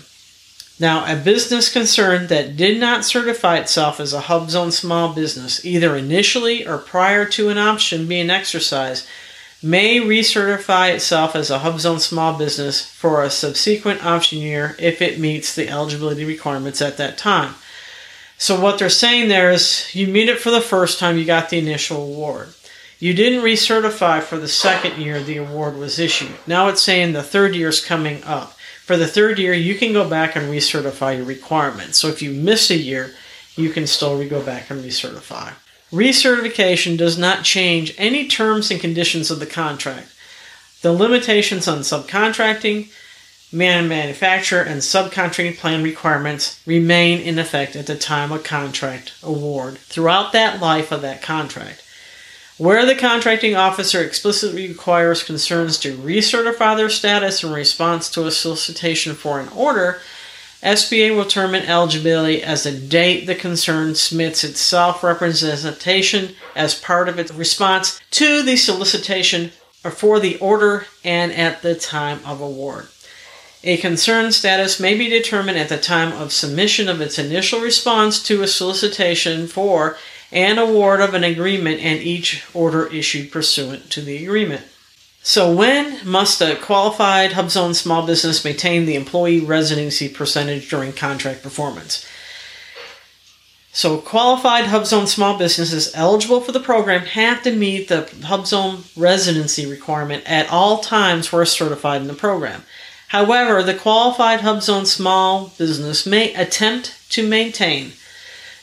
Now, 0.79 1.05
a 1.07 1.17
business 1.17 1.73
concern 1.73 2.29
that 2.29 2.57
did 2.57 2.81
not 2.81 3.05
certify 3.05 3.59
itself 3.59 4.01
as 4.01 4.13
a 4.13 4.23
HUBZone 4.23 4.73
small 4.73 5.13
business, 5.13 5.65
either 5.65 5.97
initially 5.97 6.67
or 6.67 6.79
prior 6.79 7.25
to 7.27 7.51
an 7.51 7.59
option 7.59 8.09
being 8.09 8.31
exercised, 8.31 9.07
may 9.63 10.01
recertify 10.01 10.93
itself 10.93 11.37
as 11.37 11.51
a 11.51 11.61
HUBZone 11.61 12.01
small 12.01 12.37
business 12.37 12.85
for 12.85 13.23
a 13.23 13.31
subsequent 13.31 14.05
option 14.05 14.39
year 14.39 14.75
if 14.79 15.01
it 15.01 15.21
meets 15.21 15.55
the 15.55 15.69
eligibility 15.69 16.25
requirements 16.25 16.83
at 16.83 16.97
that 16.97 17.17
time. 17.17 17.55
So, 18.43 18.59
what 18.59 18.81
they're 18.81 18.91
saying 18.91 19.29
there 19.29 19.53
is 19.53 19.95
you 19.95 20.09
meet 20.09 20.29
it 20.29 20.41
for 20.41 20.51
the 20.51 20.61
first 20.61 20.99
time, 20.99 21.17
you 21.17 21.25
got 21.25 21.49
the 21.49 21.61
initial 21.61 22.03
award. 22.03 22.49
You 22.99 23.15
didn't 23.15 23.45
recertify 23.45 24.21
for 24.21 24.37
the 24.37 24.49
second 24.49 25.01
year 25.01 25.23
the 25.23 25.37
award 25.37 25.77
was 25.77 26.01
issued. 26.01 26.33
Now 26.45 26.67
it's 26.67 26.83
saying 26.83 27.13
the 27.13 27.23
third 27.23 27.55
year 27.55 27.69
is 27.69 27.81
coming 27.81 28.21
up. 28.25 28.55
For 28.85 28.97
the 28.97 29.07
third 29.07 29.39
year, 29.39 29.53
you 29.53 29.77
can 29.77 29.93
go 29.93 30.09
back 30.09 30.35
and 30.35 30.51
recertify 30.51 31.19
your 31.19 31.25
requirements. 31.25 31.99
So 31.99 32.09
if 32.09 32.21
you 32.21 32.33
miss 32.33 32.69
a 32.69 32.77
year, 32.77 33.15
you 33.55 33.71
can 33.71 33.87
still 33.87 34.29
go 34.29 34.43
back 34.43 34.71
and 34.71 34.83
recertify. 34.83 35.53
Recertification 35.93 36.99
does 36.99 37.17
not 37.17 37.45
change 37.45 37.95
any 37.97 38.27
terms 38.27 38.73
and 38.73 38.81
conditions 38.81 39.31
of 39.31 39.39
the 39.39 39.47
contract. 39.47 40.13
The 40.81 40.93
limitations 40.93 41.69
on 41.69 41.79
subcontracting, 41.83 42.91
manufacturer, 43.53 44.63
and 44.63 44.81
subcontracting 44.81 45.59
plan 45.59 45.83
requirements 45.83 46.61
remain 46.67 47.21
in 47.21 47.39
effect 47.39 47.77
at 47.77 47.87
the 47.87 47.97
time 47.97 48.33
of 48.33 48.43
contract 48.45 49.13
award 49.23 49.79
throughout 49.79 50.33
that 50.33 50.61
life 50.61 50.91
of 50.91 51.03
that 51.03 51.23
contract. 51.23 51.83
Where 52.59 52.87
the 52.87 52.95
contracting 52.95 53.57
officer 53.57 54.03
explicitly 54.03 54.69
requires 54.69 55.23
concerns 55.23 55.79
to 55.81 55.97
recertify 55.97 56.77
their 56.77 56.91
status 56.91 57.43
in 57.43 57.53
response 57.53 58.11
to 58.11 58.27
a 58.27 58.31
solicitation 58.31 59.15
for 59.15 59.41
an 59.41 59.49
order, 59.49 60.01
SBA 60.63 61.17
will 61.17 61.25
determine 61.25 61.65
eligibility 61.65 62.41
as 62.41 62.63
the 62.63 62.71
date 62.71 63.27
the 63.27 63.35
concern 63.35 63.97
submits 63.97 64.45
its 64.45 64.61
self 64.61 65.03
representation 65.03 66.37
as 66.55 66.79
part 66.79 67.09
of 67.09 67.19
its 67.19 67.33
response 67.33 68.01
to 68.13 68.43
the 68.43 68.57
solicitation 68.57 69.51
or 69.85 69.91
for 69.91 70.21
the 70.21 70.39
order 70.39 70.87
and 71.03 71.33
at 71.33 71.63
the 71.63 71.75
time 71.75 72.21
of 72.25 72.41
award. 72.41 72.87
A 73.65 73.77
concern 73.77 74.33
status 74.33 74.81
may 74.81 74.97
be 74.97 75.09
determined 75.09 75.57
at 75.57 75.69
the 75.69 75.79
time 75.79 76.13
of 76.13 76.33
submission 76.33 76.89
of 76.89 77.01
its 77.01 77.19
initial 77.19 77.61
response 77.61 78.21
to 78.25 78.43
a 78.43 78.49
solicitation 78.49 79.47
for 79.47 79.97
an 80.33 80.59
award 80.59 81.01
of 81.01 81.15
an 81.15 81.23
agreement 81.23 81.81
and 81.81 82.01
each 82.01 82.45
order 82.55 82.87
issued 82.87 83.31
pursuant 83.31 83.89
to 83.91 84.01
the 84.01 84.25
agreement. 84.25 84.63
So, 85.23 85.55
when 85.55 86.01
must 86.05 86.41
a 86.41 86.57
qualified 86.57 87.33
HUBZone 87.33 87.77
small 87.77 88.05
business 88.05 88.45
maintain 88.45 88.87
the 88.87 88.97
employee 88.97 89.39
residency 89.39 90.09
percentage 90.09 90.69
during 90.69 90.93
contract 90.93 91.45
performance? 91.45 92.05
So, 93.73 93.99
qualified 93.99 94.65
HUBZone 94.65 95.07
small 95.07 95.39
businesses 95.39 95.93
eligible 95.95 96.41
for 96.41 96.51
the 96.51 96.59
program 96.59 97.03
have 97.03 97.45
to 97.45 97.55
meet 97.55 97.87
the 97.87 98.11
HUBZone 98.23 99.01
residency 99.01 99.65
requirement 99.65 100.25
at 100.27 100.51
all 100.51 100.81
times 100.81 101.31
where 101.31 101.45
certified 101.45 102.01
in 102.01 102.09
the 102.09 102.15
program. 102.15 102.65
However, 103.13 103.63
the 103.63 103.75
qualified 103.75 104.41
HUBZone 104.41 104.87
small 104.87 105.53
business 105.57 106.05
may 106.05 106.35
attempt 106.35 106.97
to 107.11 107.27
maintain 107.27 107.93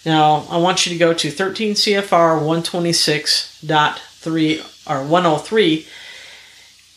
now, 0.06 0.46
I 0.50 0.58
want 0.58 0.86
you 0.86 0.94
to 0.94 0.98
go 0.98 1.14
to 1.14 1.30
13 1.30 1.74
CFR 1.74 2.42
126.3 2.42 4.90
or 4.90 5.04
103. 5.04 5.86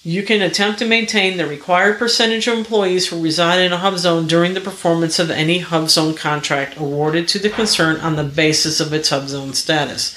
You 0.04 0.22
can 0.22 0.40
attempt 0.40 0.78
to 0.78 0.86
maintain 0.86 1.36
the 1.36 1.46
required 1.46 1.98
percentage 1.98 2.46
of 2.46 2.56
employees 2.56 3.08
who 3.08 3.20
reside 3.20 3.60
in 3.60 3.72
a 3.72 3.78
hub 3.78 3.98
zone 3.98 4.26
during 4.26 4.54
the 4.54 4.60
performance 4.60 5.18
of 5.18 5.30
any 5.30 5.58
hub 5.58 5.90
zone 5.90 6.14
contract 6.14 6.78
awarded 6.78 7.28
to 7.28 7.38
the 7.38 7.50
concern 7.50 8.00
on 8.00 8.16
the 8.16 8.24
basis 8.24 8.80
of 8.80 8.92
its 8.92 9.10
hub 9.10 9.28
zone 9.28 9.52
status. 9.52 10.16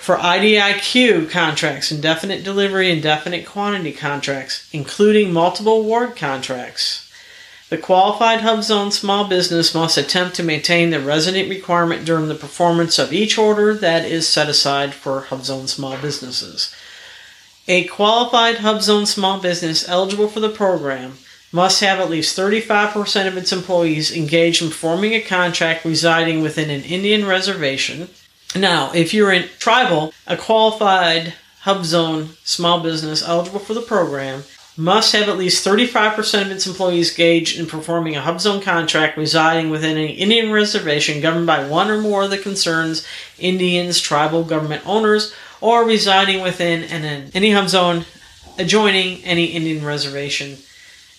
For 0.00 0.16
IDIQ 0.16 1.28
contracts, 1.28 1.92
indefinite 1.92 2.42
delivery, 2.42 2.90
indefinite 2.90 3.44
quantity 3.44 3.92
contracts, 3.92 4.66
including 4.72 5.30
multiple 5.30 5.74
award 5.74 6.16
contracts, 6.16 7.06
the 7.68 7.76
qualified 7.76 8.40
hub 8.40 8.62
zone 8.62 8.92
small 8.92 9.28
business 9.28 9.74
must 9.74 9.98
attempt 9.98 10.36
to 10.36 10.42
maintain 10.42 10.88
the 10.88 11.00
resident 11.00 11.50
requirement 11.50 12.06
during 12.06 12.28
the 12.28 12.34
performance 12.34 12.98
of 12.98 13.12
each 13.12 13.36
order 13.36 13.74
that 13.74 14.06
is 14.06 14.26
set 14.26 14.48
aside 14.48 14.94
for 14.94 15.20
hub 15.20 15.44
zone 15.44 15.68
small 15.68 15.98
businesses. 15.98 16.74
A 17.68 17.84
qualified 17.84 18.56
hub 18.56 18.80
zone 18.80 19.04
small 19.04 19.38
business 19.38 19.86
eligible 19.86 20.28
for 20.28 20.40
the 20.40 20.48
program 20.48 21.18
must 21.52 21.82
have 21.82 22.00
at 22.00 22.08
least 22.08 22.38
35% 22.38 23.28
of 23.28 23.36
its 23.36 23.52
employees 23.52 24.16
engaged 24.16 24.62
in 24.62 24.70
forming 24.70 25.12
a 25.12 25.20
contract 25.20 25.84
residing 25.84 26.40
within 26.40 26.70
an 26.70 26.84
Indian 26.84 27.26
reservation. 27.26 28.08
Now, 28.54 28.90
if 28.92 29.14
you're 29.14 29.32
in 29.32 29.48
tribal, 29.58 30.12
a 30.26 30.36
qualified 30.36 31.34
hub 31.60 31.84
zone 31.84 32.30
small 32.42 32.80
business 32.80 33.26
eligible 33.26 33.60
for 33.60 33.74
the 33.74 33.82
program 33.82 34.42
must 34.76 35.12
have 35.12 35.28
at 35.28 35.36
least 35.36 35.66
35% 35.66 36.42
of 36.42 36.50
its 36.50 36.66
employees 36.66 37.10
engaged 37.10 37.58
in 37.58 37.66
performing 37.66 38.16
a 38.16 38.20
hub 38.22 38.40
zone 38.40 38.62
contract 38.62 39.16
residing 39.16 39.68
within 39.68 39.98
an 39.98 40.08
Indian 40.08 40.50
reservation 40.50 41.20
governed 41.20 41.46
by 41.46 41.68
one 41.68 41.90
or 41.90 42.00
more 42.00 42.24
of 42.24 42.30
the 42.30 42.38
concern's 42.38 43.06
Indians, 43.38 44.00
tribal 44.00 44.42
government 44.42 44.82
owners, 44.86 45.34
or 45.60 45.84
residing 45.84 46.42
within 46.42 46.84
an, 46.84 47.30
any 47.34 47.52
hub 47.52 47.68
zone 47.68 48.04
adjoining 48.58 49.22
any 49.24 49.46
Indian 49.46 49.84
reservation. 49.84 50.56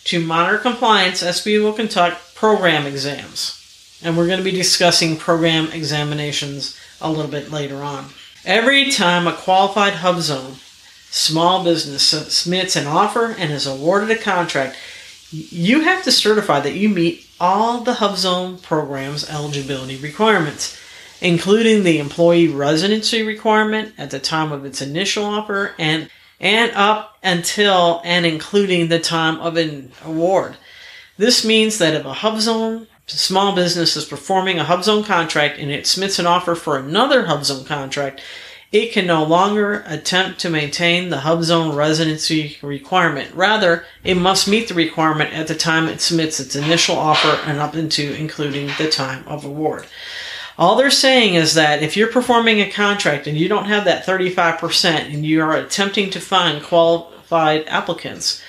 To 0.06 0.20
monitor 0.20 0.58
compliance, 0.58 1.22
SB 1.22 1.62
will 1.62 1.74
conduct 1.74 2.36
program 2.36 2.88
exams. 2.88 3.58
And 4.04 4.18
we're 4.18 4.26
going 4.26 4.40
to 4.40 4.44
be 4.44 4.52
discussing 4.52 5.18
program 5.18 5.72
examinations 5.72 6.81
a 7.02 7.12
little 7.12 7.32
bit 7.32 7.52
later 7.52 7.78
on. 7.84 8.08
Every 8.46 8.90
time 8.90 9.28
a 9.28 9.34
qualified 9.34 9.94
hub 9.94 10.22
zone 10.22 10.56
small 11.12 11.64
business 11.64 12.04
submits 12.04 12.76
an 12.76 12.88
offer 12.88 13.36
and 13.38 13.52
is 13.52 13.68
awarded 13.68 14.10
a 14.10 14.18
contract, 14.18 14.78
you 15.32 15.82
have 15.82 16.04
to 16.04 16.12
certify 16.12 16.60
that 16.62 16.74
you 16.74 16.90
meet 16.90 17.28
all 17.40 17.82
the 17.82 17.96
hub 17.96 18.18
zone 18.18 18.58
program's 18.58 19.30
eligibility 19.30 19.98
requirements, 19.98 20.80
including 21.20 21.84
the 21.84 22.00
employee 22.00 22.48
residency 22.48 23.24
requirement 23.24 23.94
at 23.98 24.10
the 24.10 24.20
time 24.20 24.52
of 24.52 24.66
its 24.66 24.82
initial 24.82 25.26
offer 25.26 25.74
and 25.78 26.10
and 26.40 26.72
up 26.72 27.18
until 27.22 28.02
and 28.04 28.26
including 28.26 28.88
the 28.88 29.00
time 29.00 29.40
of 29.40 29.58
an 29.58 29.92
award. 30.04 30.56
This 31.18 31.46
means 31.46 31.78
that 31.78 31.94
if 31.94 32.06
a 32.06 32.14
HUBZone 32.14 32.88
small 33.18 33.56
business 33.56 33.96
is 33.96 34.06
performing 34.06 34.60
a 34.60 34.64
HUBZone 34.64 35.06
contract 35.06 35.60
and 35.60 35.72
it 35.72 35.88
submits 35.88 36.20
an 36.20 36.28
offer 36.28 36.56
for 36.56 36.78
another 36.78 37.24
HUBZone 37.24 37.66
contract, 37.66 38.22
it 38.72 38.94
can 38.94 39.06
no 39.06 39.24
longer 39.24 39.84
attempt 39.86 40.40
to 40.40 40.50
maintain 40.50 41.10
the 41.10 41.18
HUBZone 41.18 41.76
residency 41.76 42.58
requirement. 42.62 43.34
Rather, 43.36 43.86
it 44.04 44.16
must 44.16 44.48
meet 44.48 44.70
the 44.70 44.74
requirement 44.74 45.34
at 45.34 45.48
the 45.48 45.56
time 45.56 45.88
it 45.88 46.00
submits 46.00 46.40
its 46.40 46.56
initial 46.56 46.96
offer 46.96 47.42
and 47.50 47.60
up 47.60 47.76
into 47.76 48.14
including 48.16 48.70
the 48.78 48.90
time 48.90 49.28
of 49.28 49.44
award. 49.44 49.86
All 50.58 50.76
they're 50.76 50.92
saying 50.92 51.36
is 51.36 51.54
that 51.56 51.84
if 51.84 51.98
you're 51.98 52.08
performing 52.08 52.62
a 52.62 52.70
contract 52.70 53.28
and 53.28 53.38
you 53.38 53.50
don't 53.50 53.66
have 53.66 53.86
that 53.86 54.06
35% 54.06 55.14
and 55.14 55.26
you 55.26 55.42
are 55.42 55.56
attempting 55.56 56.10
to 56.12 56.20
find 56.20 56.64
qualified 56.64 57.66
applicants, 57.68 58.42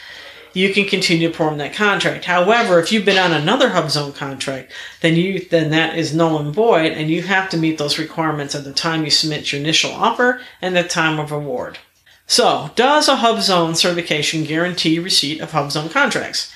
you 0.55 0.73
can 0.73 0.85
continue 0.87 1.29
to 1.29 1.33
perform 1.33 1.59
that 1.59 1.75
contract. 1.75 2.25
However, 2.25 2.79
if 2.79 2.93
you've 2.93 3.05
been 3.05 3.19
on 3.19 3.33
another 3.33 3.71
HUBZone 3.71 4.15
contract, 4.15 4.73
then 5.01 5.17
you 5.17 5.41
then 5.41 5.71
that 5.71 5.97
is 5.97 6.15
null 6.15 6.38
and 6.38 6.55
void, 6.55 6.93
and 6.93 7.11
you 7.11 7.23
have 7.23 7.49
to 7.51 7.57
meet 7.57 7.79
those 7.79 7.99
requirements 7.99 8.55
at 8.55 8.65
the 8.65 8.73
time 8.73 9.05
you 9.05 9.11
submit 9.11 9.53
your 9.53 9.61
initial 9.61 9.93
offer 9.93 10.41
and 10.61 10.77
the 10.77 10.85
time 10.85 11.19
of 11.19 11.33
award. 11.33 11.79
So, 12.27 12.71
does 12.77 13.09
a 13.09 13.17
HUBZone 13.17 13.77
certification 13.77 14.45
guarantee 14.45 14.99
receipt 14.99 15.41
of 15.41 15.51
HUBZone 15.51 15.91
contracts? 15.91 16.53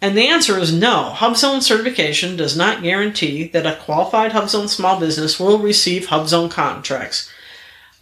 And 0.00 0.16
the 0.16 0.28
answer 0.28 0.58
is 0.58 0.72
no. 0.72 1.12
HubZone 1.16 1.60
certification 1.60 2.36
does 2.36 2.56
not 2.56 2.82
guarantee 2.82 3.48
that 3.48 3.66
a 3.66 3.76
qualified 3.76 4.30
HubZone 4.30 4.68
small 4.68 4.98
business 5.00 5.40
will 5.40 5.58
receive 5.58 6.06
HubZone 6.06 6.50
contracts. 6.50 7.28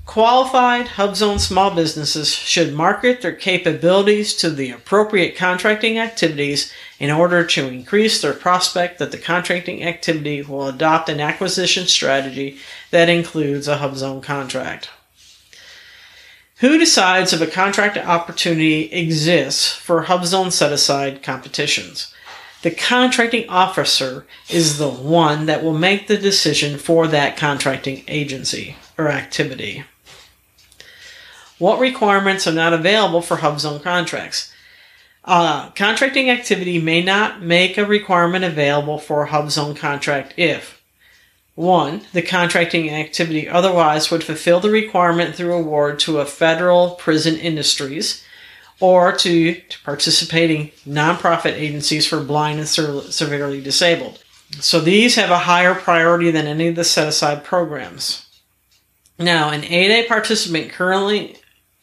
Qualified 0.06 0.86
HubZone 0.86 1.40
small 1.40 1.74
businesses 1.74 2.32
should 2.32 2.72
market 2.72 3.20
their 3.20 3.34
capabilities 3.34 4.34
to 4.36 4.48
the 4.48 4.70
appropriate 4.70 5.36
contracting 5.36 5.98
activities 5.98 6.72
in 6.98 7.10
order 7.10 7.44
to 7.44 7.66
increase 7.66 8.22
their 8.22 8.32
prospect 8.32 8.98
that 8.98 9.10
the 9.10 9.18
contracting 9.18 9.82
activity 9.82 10.40
will 10.40 10.68
adopt 10.68 11.10
an 11.10 11.20
acquisition 11.20 11.86
strategy 11.86 12.56
that 12.92 13.10
includes 13.10 13.68
a 13.68 13.76
HubZone 13.76 14.22
contract. 14.22 14.88
Who 16.60 16.78
decides 16.78 17.34
if 17.34 17.42
a 17.42 17.46
contract 17.46 17.98
opportunity 17.98 18.84
exists 18.92 19.70
for 19.70 20.04
HubZone 20.04 20.52
set 20.52 20.72
aside 20.72 21.22
competitions? 21.22 22.14
The 22.62 22.70
contracting 22.70 23.50
officer 23.50 24.24
is 24.48 24.78
the 24.78 24.88
one 24.88 25.44
that 25.44 25.62
will 25.62 25.76
make 25.76 26.06
the 26.06 26.16
decision 26.16 26.78
for 26.78 27.06
that 27.08 27.36
contracting 27.36 28.04
agency 28.08 28.76
or 28.96 29.08
activity. 29.08 29.84
What 31.58 31.80
requirements 31.80 32.46
are 32.46 32.52
not 32.52 32.72
available 32.72 33.22
for 33.22 33.38
HubZone 33.38 33.82
contracts? 33.82 34.52
Uh, 35.24 35.70
contracting 35.70 36.30
activity 36.30 36.80
may 36.80 37.02
not 37.02 37.42
make 37.42 37.76
a 37.76 37.84
requirement 37.84 38.44
available 38.44 38.98
for 38.98 39.24
a 39.24 39.28
HubZone 39.28 39.76
contract 39.76 40.34
if 40.36 40.82
1. 41.56 42.02
The 42.12 42.22
contracting 42.22 42.90
activity 42.90 43.48
otherwise 43.48 44.10
would 44.10 44.22
fulfill 44.22 44.60
the 44.60 44.70
requirement 44.70 45.34
through 45.34 45.54
award 45.54 45.98
to 46.00 46.20
a 46.20 46.26
federal 46.26 46.90
prison 46.90 47.36
industries 47.36 48.22
or 48.78 49.12
to, 49.16 49.54
to 49.54 49.82
participating 49.82 50.70
nonprofit 50.86 51.54
agencies 51.54 52.06
for 52.06 52.22
blind 52.22 52.58
and 52.58 52.68
severely 52.68 53.60
disabled. 53.62 54.22
So 54.60 54.80
these 54.80 55.16
have 55.16 55.30
a 55.30 55.38
higher 55.38 55.74
priority 55.74 56.30
than 56.30 56.46
any 56.46 56.68
of 56.68 56.76
the 56.76 56.84
set 56.84 57.08
aside 57.08 57.42
programs. 57.42 58.26
Now, 59.18 59.48
an 59.48 59.62
8A 59.62 60.06
participant 60.06 60.70
currently 60.70 61.38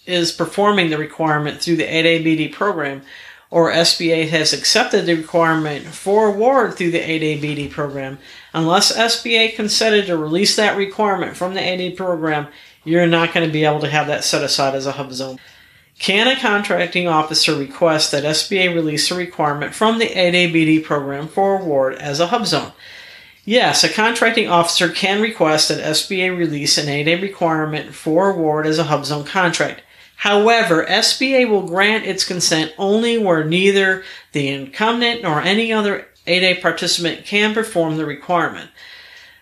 is 0.05 0.31
performing 0.31 0.89
the 0.89 0.97
requirement 0.97 1.61
through 1.61 1.77
the 1.77 1.83
8ABD 1.83 2.51
program, 2.53 3.01
or 3.49 3.71
SBA 3.71 4.29
has 4.29 4.51
accepted 4.51 5.05
the 5.05 5.15
requirement 5.15 5.85
for 5.85 6.27
award 6.27 6.73
through 6.73 6.91
the 6.91 6.99
8ABD 6.99 7.69
program, 7.69 8.17
unless 8.53 8.95
SBA 8.95 9.55
consented 9.55 10.07
to 10.07 10.17
release 10.17 10.55
that 10.55 10.75
requirement 10.75 11.37
from 11.37 11.53
the 11.53 11.59
8A 11.59 11.95
program, 11.95 12.47
you're 12.83 13.07
not 13.07 13.33
going 13.33 13.45
to 13.45 13.53
be 13.53 13.63
able 13.63 13.79
to 13.81 13.89
have 13.89 14.07
that 14.07 14.23
set 14.23 14.43
aside 14.43 14.75
as 14.75 14.87
a 14.87 14.93
hub 14.93 15.13
zone. 15.13 15.39
Can 15.99 16.27
a 16.27 16.39
contracting 16.39 17.07
officer 17.07 17.55
request 17.55 18.11
that 18.11 18.23
SBA 18.23 18.73
release 18.73 19.09
a 19.11 19.15
requirement 19.15 19.75
from 19.75 19.99
the 19.99 20.07
8ABD 20.07 20.83
program 20.83 21.27
for 21.27 21.59
award 21.59 21.95
as 21.95 22.19
a 22.19 22.27
hub 22.27 22.47
zone? 22.47 22.73
Yes, 23.45 23.83
a 23.83 23.89
contracting 23.89 24.47
officer 24.47 24.89
can 24.89 25.21
request 25.21 25.67
that 25.67 25.83
SBA 25.83 26.35
release 26.35 26.77
an 26.77 26.87
8A 26.87 27.21
requirement 27.21 27.93
for 27.93 28.31
award 28.31 28.65
as 28.65 28.79
a 28.79 28.85
hub 28.85 29.05
zone 29.05 29.25
contract. 29.25 29.81
However, 30.23 30.85
SBA 30.85 31.49
will 31.49 31.67
grant 31.67 32.05
its 32.05 32.23
consent 32.23 32.71
only 32.77 33.17
where 33.17 33.43
neither 33.43 34.05
the 34.31 34.47
incumbent 34.47 35.21
nor 35.21 35.41
any 35.41 35.73
other 35.73 36.07
8A 36.25 36.61
participant 36.61 37.25
can 37.25 37.53
perform 37.53 37.97
the 37.97 38.05
requirement. 38.05 38.69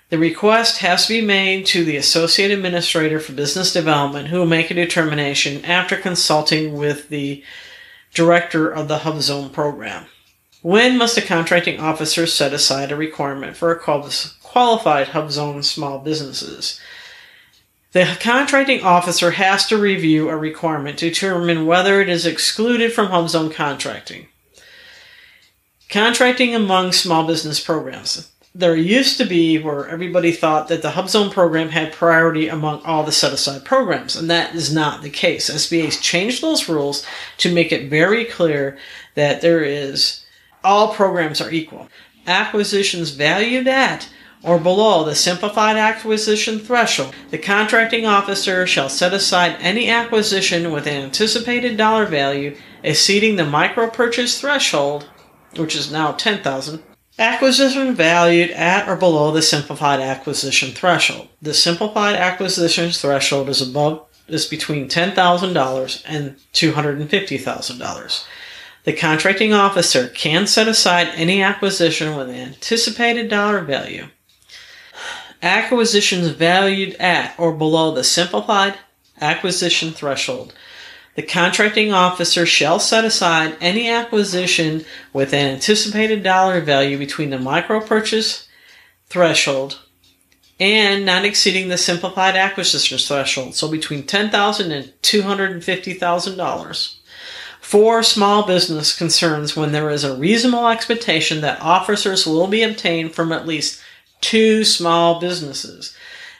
The 0.09 0.17
request 0.17 0.79
has 0.79 1.05
to 1.05 1.13
be 1.13 1.21
made 1.23 1.67
to 1.67 1.85
the 1.85 1.97
Associate 1.97 2.49
Administrator 2.49 3.19
for 3.19 3.33
Business 3.33 3.71
Development, 3.71 4.29
who 4.29 4.39
will 4.39 4.47
make 4.47 4.71
a 4.71 4.73
determination 4.73 5.63
after 5.65 5.95
consulting 5.95 6.73
with 6.73 7.09
the 7.09 7.43
Director 8.15 8.67
of 8.67 8.87
the 8.87 8.97
Hub 8.97 9.21
Zone 9.21 9.51
program. 9.51 10.07
When 10.63 10.97
must 10.97 11.15
a 11.15 11.21
contracting 11.21 11.79
officer 11.79 12.25
set 12.25 12.53
aside 12.53 12.91
a 12.91 12.95
requirement 12.95 13.55
for 13.55 13.71
a 13.71 13.79
qualified 13.79 15.09
Hub 15.09 15.29
Zone 15.29 15.61
small 15.61 15.99
businesses? 15.99 16.81
The 17.93 18.17
contracting 18.21 18.83
officer 18.83 19.31
has 19.31 19.65
to 19.67 19.77
review 19.77 20.29
a 20.29 20.37
requirement 20.37 20.99
to 20.99 21.09
determine 21.09 21.65
whether 21.65 22.01
it 22.01 22.07
is 22.07 22.25
excluded 22.25 22.93
from 22.93 23.07
hub 23.07 23.27
zone 23.29 23.51
contracting. 23.51 24.27
Contracting 25.89 26.55
among 26.55 26.93
small 26.93 27.27
business 27.27 27.59
programs. 27.59 28.31
There 28.55 28.77
used 28.77 29.17
to 29.17 29.25
be 29.25 29.59
where 29.59 29.89
everybody 29.89 30.31
thought 30.31 30.69
that 30.69 30.81
the 30.81 30.91
hub 30.91 31.09
zone 31.09 31.31
program 31.31 31.69
had 31.69 31.91
priority 31.91 32.47
among 32.47 32.81
all 32.83 33.03
the 33.03 33.11
set 33.11 33.33
aside 33.33 33.65
programs, 33.65 34.15
and 34.15 34.29
that 34.29 34.55
is 34.55 34.73
not 34.73 35.01
the 35.01 35.09
case. 35.09 35.49
SBA's 35.49 35.99
changed 35.99 36.41
those 36.41 36.69
rules 36.69 37.05
to 37.39 37.53
make 37.53 37.73
it 37.73 37.89
very 37.89 38.23
clear 38.23 38.77
that 39.15 39.41
there 39.41 39.63
is 39.63 40.25
all 40.63 40.93
programs 40.93 41.41
are 41.41 41.51
equal. 41.51 41.89
Acquisitions 42.25 43.11
valued 43.11 43.67
at 43.67 44.09
or 44.43 44.57
below 44.57 45.03
the 45.03 45.15
simplified 45.15 45.77
acquisition 45.77 46.59
threshold, 46.59 47.13
the 47.29 47.37
contracting 47.37 48.05
officer 48.05 48.65
shall 48.65 48.89
set 48.89 49.13
aside 49.13 49.55
any 49.59 49.89
acquisition 49.89 50.71
with 50.71 50.87
an 50.87 51.03
anticipated 51.03 51.77
dollar 51.77 52.05
value 52.05 52.55
exceeding 52.83 53.35
the 53.35 53.45
micro 53.45 53.89
purchase 53.89 54.39
threshold, 54.39 55.07
which 55.55 55.75
is 55.75 55.91
now 55.91 56.11
10,000. 56.11 56.81
Acquisition 57.19 57.93
valued 57.93 58.49
at 58.51 58.87
or 58.87 58.95
below 58.95 59.31
the 59.31 59.41
simplified 59.41 59.99
acquisition 59.99 60.71
threshold. 60.71 61.27
The 61.41 61.53
simplified 61.53 62.15
acquisition 62.15 62.91
threshold 62.91 63.49
is 63.49 63.61
above 63.61 64.05
is 64.27 64.45
between 64.45 64.87
$10,000 64.87 66.03
and 66.07 66.35
$250,000. 66.53 68.25
The 68.83 68.93
contracting 68.93 69.53
officer 69.53 70.07
can 70.07 70.47
set 70.47 70.67
aside 70.67 71.09
any 71.13 71.43
acquisition 71.43 72.15
with 72.15 72.29
an 72.29 72.35
anticipated 72.35 73.29
dollar 73.29 73.61
value 73.61 74.07
acquisitions 75.41 76.27
valued 76.29 76.95
at 76.95 77.33
or 77.37 77.51
below 77.51 77.93
the 77.93 78.03
simplified 78.03 78.75
acquisition 79.19 79.91
threshold. 79.91 80.53
The 81.15 81.23
contracting 81.23 81.91
officer 81.91 82.45
shall 82.45 82.79
set 82.79 83.03
aside 83.03 83.57
any 83.59 83.89
acquisition 83.89 84.85
with 85.11 85.33
an 85.33 85.55
anticipated 85.55 86.23
dollar 86.23 86.61
value 86.61 86.97
between 86.97 87.31
the 87.31 87.39
micro 87.39 87.81
purchase 87.81 88.47
threshold 89.07 89.79
and 90.59 91.05
not 91.05 91.25
exceeding 91.25 91.67
the 91.69 91.77
simplified 91.77 92.35
acquisition 92.35 92.97
threshold, 92.97 93.55
so 93.55 93.67
between 93.69 94.03
$10,000 94.03 94.71
and 94.71 94.93
$250,000. 95.01 96.95
For 97.59 98.03
small 98.03 98.45
business 98.45 98.95
concerns, 98.95 99.55
when 99.55 99.71
there 99.71 99.89
is 99.89 100.03
a 100.03 100.15
reasonable 100.15 100.67
expectation 100.67 101.41
that 101.41 101.61
officers 101.61 102.27
will 102.27 102.47
be 102.47 102.63
obtained 102.63 103.13
from 103.13 103.31
at 103.31 103.47
least 103.47 103.81
two 104.21 104.63
small 104.63 105.19
businesses 105.19 105.95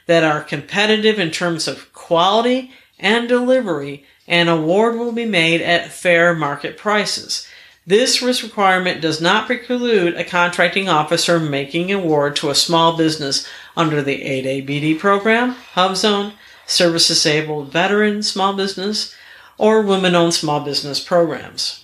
that 0.06 0.24
are 0.24 0.42
competitive 0.42 1.20
in 1.20 1.32
terms 1.32 1.68
of 1.68 1.92
quality 1.94 2.72
and 3.00 3.28
delivery, 3.28 4.06
an 4.28 4.48
award 4.48 4.98
will 4.98 5.12
be 5.12 5.26
made 5.26 5.62
at 5.62 5.92
fair 5.92 6.34
market 6.34 6.78
prices. 6.78 7.48
This 7.86 8.22
risk 8.22 8.44
requirement 8.44 9.02
does 9.02 9.20
not 9.20 9.48
preclude 9.48 10.16
a 10.16 10.24
contracting 10.24 10.88
officer 10.88 11.40
making 11.40 11.92
award 11.92 12.36
to 12.38 12.50
a 12.50 12.56
small 12.56 12.96
business 12.96 13.48
under 13.76 14.02
the 14.02 14.22
8ABD 14.22 15.00
program, 15.00 15.56
HubZone, 15.74 16.34
Service 16.68 17.08
Disabled 17.08 17.72
Veteran 17.72 18.22
Small 18.22 18.54
Business, 18.54 19.16
or 19.58 19.82
Women 19.82 20.16
Owned 20.16 20.34
Small 20.34 20.60
Business 20.62 21.00
programs. 21.00 21.81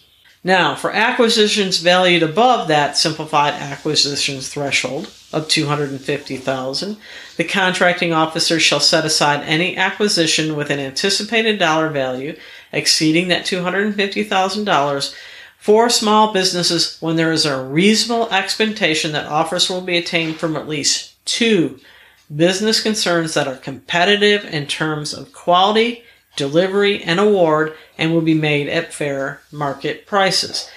Now, 0.48 0.76
for 0.76 0.94
acquisitions 0.94 1.80
valued 1.80 2.24
above 2.24 2.70
that 2.70 2.98
simplified 2.98 3.56
acquisitions 3.56 4.48
threshold 4.48 5.12
of 5.34 5.50
250,000, 5.50 6.98
the 7.36 7.44
contracting 7.44 8.14
officer 8.14 8.58
shall 8.58 8.80
set 8.80 9.04
aside 9.04 9.44
any 9.44 9.76
acquisition 9.76 10.56
with 10.56 10.70
an 10.70 10.80
anticipated 10.80 11.60
dollar 11.60 11.90
value 11.90 12.38
exceeding 12.72 13.28
that 13.28 13.46
$250,000 13.46 15.16
for 15.60 15.90
small 15.90 16.32
businesses 16.32 16.98
when 17.02 17.18
there 17.18 17.34
is 17.34 17.46
a 17.46 17.62
reasonable 17.62 18.30
expectation 18.30 19.12
that 19.12 19.26
offers 19.26 19.70
will 19.70 19.82
be 19.82 19.98
attained 19.98 20.38
from 20.38 20.56
at 20.56 20.70
least 20.70 21.14
two 21.26 21.78
business 22.34 22.82
concerns 22.82 23.34
that 23.34 23.50
are 23.50 23.58
competitive 23.58 24.46
in 24.46 24.66
terms 24.66 25.14
of 25.14 25.34
quality 25.34 26.06
delivery, 26.38 27.04
and 27.04 27.20
award 27.20 27.76
and 27.98 28.14
will 28.14 28.22
be 28.22 28.34
made 28.34 28.70
at 28.70 28.94
fair 28.94 29.42
market 29.52 30.06
prices. 30.06 30.70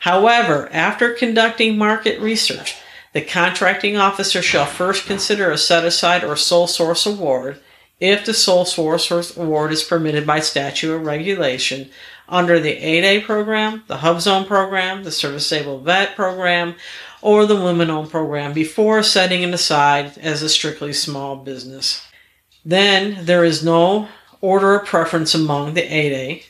However, 0.00 0.68
after 0.72 1.12
conducting 1.12 1.76
market 1.76 2.20
research, 2.20 2.76
the 3.12 3.22
contracting 3.22 3.96
officer 3.96 4.42
shall 4.42 4.66
first 4.66 5.06
consider 5.06 5.50
a 5.50 5.58
set 5.58 5.84
aside 5.84 6.22
or 6.22 6.36
sole 6.36 6.68
source 6.68 7.04
award 7.04 7.58
if 8.00 8.24
the 8.24 8.34
sole 8.34 8.64
source 8.64 9.36
award 9.36 9.72
is 9.72 9.82
permitted 9.82 10.24
by 10.26 10.38
statute 10.38 10.92
or 10.92 10.98
regulation 10.98 11.90
under 12.28 12.60
the 12.60 12.76
8A 12.76 13.24
program, 13.24 13.82
the 13.86 13.98
Hub 13.98 14.20
Zone 14.20 14.44
program, 14.44 15.02
the 15.02 15.10
Service 15.10 15.50
Vet 15.50 16.14
program, 16.14 16.74
or 17.22 17.46
the 17.46 17.56
Women 17.56 17.90
Owned 17.90 18.10
program 18.10 18.52
before 18.52 19.02
setting 19.02 19.42
it 19.42 19.52
aside 19.52 20.16
as 20.18 20.42
a 20.42 20.48
strictly 20.48 20.92
small 20.92 21.36
business. 21.36 22.06
Then 22.64 23.24
there 23.24 23.44
is 23.44 23.64
no 23.64 24.08
order 24.40 24.78
of 24.78 24.86
preference 24.86 25.34
among 25.34 25.74
the 25.74 25.82
8A 25.82 26.44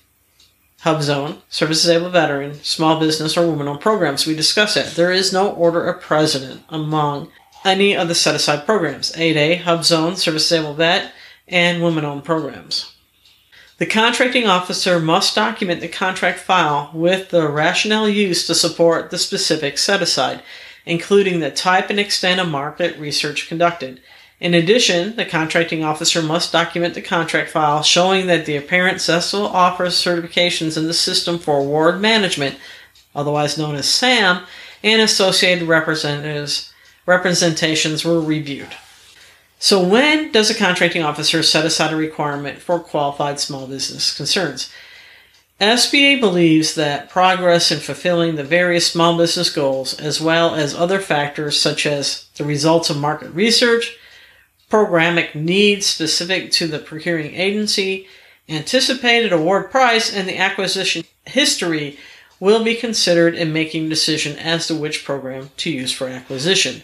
HUBZone, 0.83 1.39
Service 1.49 1.83
Disabled 1.83 2.13
Veteran, 2.13 2.55
Small 2.63 3.01
Business, 3.01 3.37
or 3.37 3.51
Women 3.51 3.67
Owned 3.67 3.81
programs. 3.81 4.27
We 4.27 4.37
discuss 4.37 4.77
it. 4.77 4.95
There 4.95 5.11
is 5.11 5.33
no 5.33 5.51
order 5.51 5.85
of 5.85 6.01
precedent 6.01 6.63
among 6.69 7.33
any 7.65 7.97
of 7.97 8.07
the 8.07 8.15
set 8.15 8.37
aside 8.37 8.65
programs 8.65 9.11
8A, 9.13 9.63
HUBZone, 9.63 10.17
Service 10.17 10.49
Disabled 10.49 10.77
Vet, 10.77 11.13
and 11.49 11.83
Women 11.83 12.05
Owned 12.05 12.25
programs. 12.25 12.95
The 13.79 13.87
contracting 13.87 14.47
officer 14.47 15.01
must 15.01 15.35
document 15.35 15.81
the 15.81 15.89
contract 15.89 16.39
file 16.39 16.91
with 16.95 17.31
the 17.31 17.49
rationale 17.49 18.09
used 18.09 18.47
to 18.47 18.55
support 18.55 19.11
the 19.11 19.19
specific 19.19 19.79
set 19.79 20.03
aside, 20.03 20.43
including 20.87 21.41
the 21.41 21.51
type 21.51 21.91
and 21.91 21.99
extent 21.99 22.41
of 22.41 22.49
market 22.49 22.97
research 22.99 23.49
conducted. 23.49 24.01
In 24.41 24.55
addition, 24.55 25.17
the 25.17 25.25
contracting 25.25 25.83
officer 25.83 26.23
must 26.23 26.53
document 26.53 26.95
the 26.95 27.03
contract 27.03 27.51
file 27.51 27.83
showing 27.83 28.29
that 28.29 28.47
the 28.47 28.57
apparent 28.57 29.01
successful 29.01 29.47
offers 29.47 29.95
certifications 29.95 30.77
in 30.77 30.87
the 30.87 30.95
system 30.95 31.39
for 31.39 31.59
award 31.59 32.01
management, 32.01 32.57
otherwise 33.17 33.59
known 33.59 33.75
as 33.75 33.89
SAM, 33.89 34.45
and 34.85 35.03
associated 35.03 35.67
representatives 35.67 36.73
representations 37.05 38.05
were 38.05 38.21
reviewed. 38.21 38.77
So 39.59 39.83
when 39.83 40.31
does 40.31 40.51
a 40.51 40.55
contracting 40.55 41.03
officer 41.03 41.43
set 41.43 41.67
aside 41.67 41.93
a 41.93 41.97
requirement 41.97 42.61
for 42.61 42.79
qualified 42.79 43.41
small 43.41 43.67
business 43.67 44.17
concerns? 44.17 44.71
SBA 45.61 46.21
believes 46.21 46.77
that 46.77 47.11
progress 47.11 47.73
in 47.73 47.81
fulfilling 47.81 48.37
the 48.37 48.45
various 48.45 48.87
small 48.87 49.19
business 49.19 49.51
goals, 49.51 49.99
as 49.99 50.21
well 50.21 50.55
as 50.55 50.77
other 50.77 51.01
factors 51.01 51.61
such 51.61 51.85
as 51.85 52.27
the 52.37 52.45
results 52.45 52.89
of 52.91 52.97
market 52.97 53.31
research, 53.31 53.98
programmatic 54.71 55.35
needs 55.35 55.87
specific 55.87 56.51
to 56.53 56.67
the 56.67 56.79
procuring 56.79 57.35
agency, 57.35 58.07
anticipated 58.49 59.33
award 59.33 59.71
price, 59.71 60.13
and 60.13 60.29
the 60.29 60.39
acquisition 60.39 61.05
history 61.27 61.99
will 62.41 62.63
be 62.63 62.75
considered 62.75 63.35
in 63.35 63.53
making 63.53 63.89
decision 63.89 64.39
as 64.39 64.67
to 64.67 64.75
which 64.75 65.05
program 65.05 65.51
to 65.57 65.71
use 65.71 65.93
for 65.93 66.09
acquisition. 66.09 66.83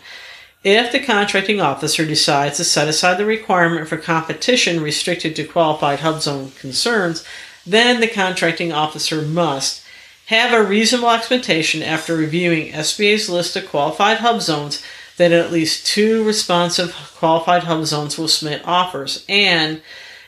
If 0.65 0.93
the 0.93 1.01
contracting 1.01 1.61
officer 1.61 2.07
decides 2.07 2.57
to 2.57 2.65
set 2.65 2.89
aside 2.89 3.19
the 3.19 3.27
requirement 3.27 3.87
for 3.87 3.99
competition 3.99 4.83
restricted 4.83 5.37
to 5.37 5.45
qualified 5.45 5.99
HUBZone 5.99 6.59
concerns, 6.59 7.25
then 7.67 8.01
the 8.01 8.09
contracting 8.09 8.73
officer 8.73 9.23
must 9.23 9.85
have 10.27 10.55
a 10.55 10.67
reasonable 10.67 11.11
expectation 11.11 11.83
after 11.83 12.17
reviewing 12.17 12.73
SBA's 12.73 13.29
list 13.29 13.57
of 13.57 13.69
qualified 13.69 14.19
HUBZones 14.19 14.83
that 15.17 15.33
at 15.33 15.53
least 15.53 15.87
two 15.87 16.25
responsive 16.25 16.95
qualified 17.17 17.65
hub 17.65 17.85
zones 17.87 18.19
will 18.19 18.29
submit 18.29 18.63
offers 18.65 19.25
and 19.29 19.81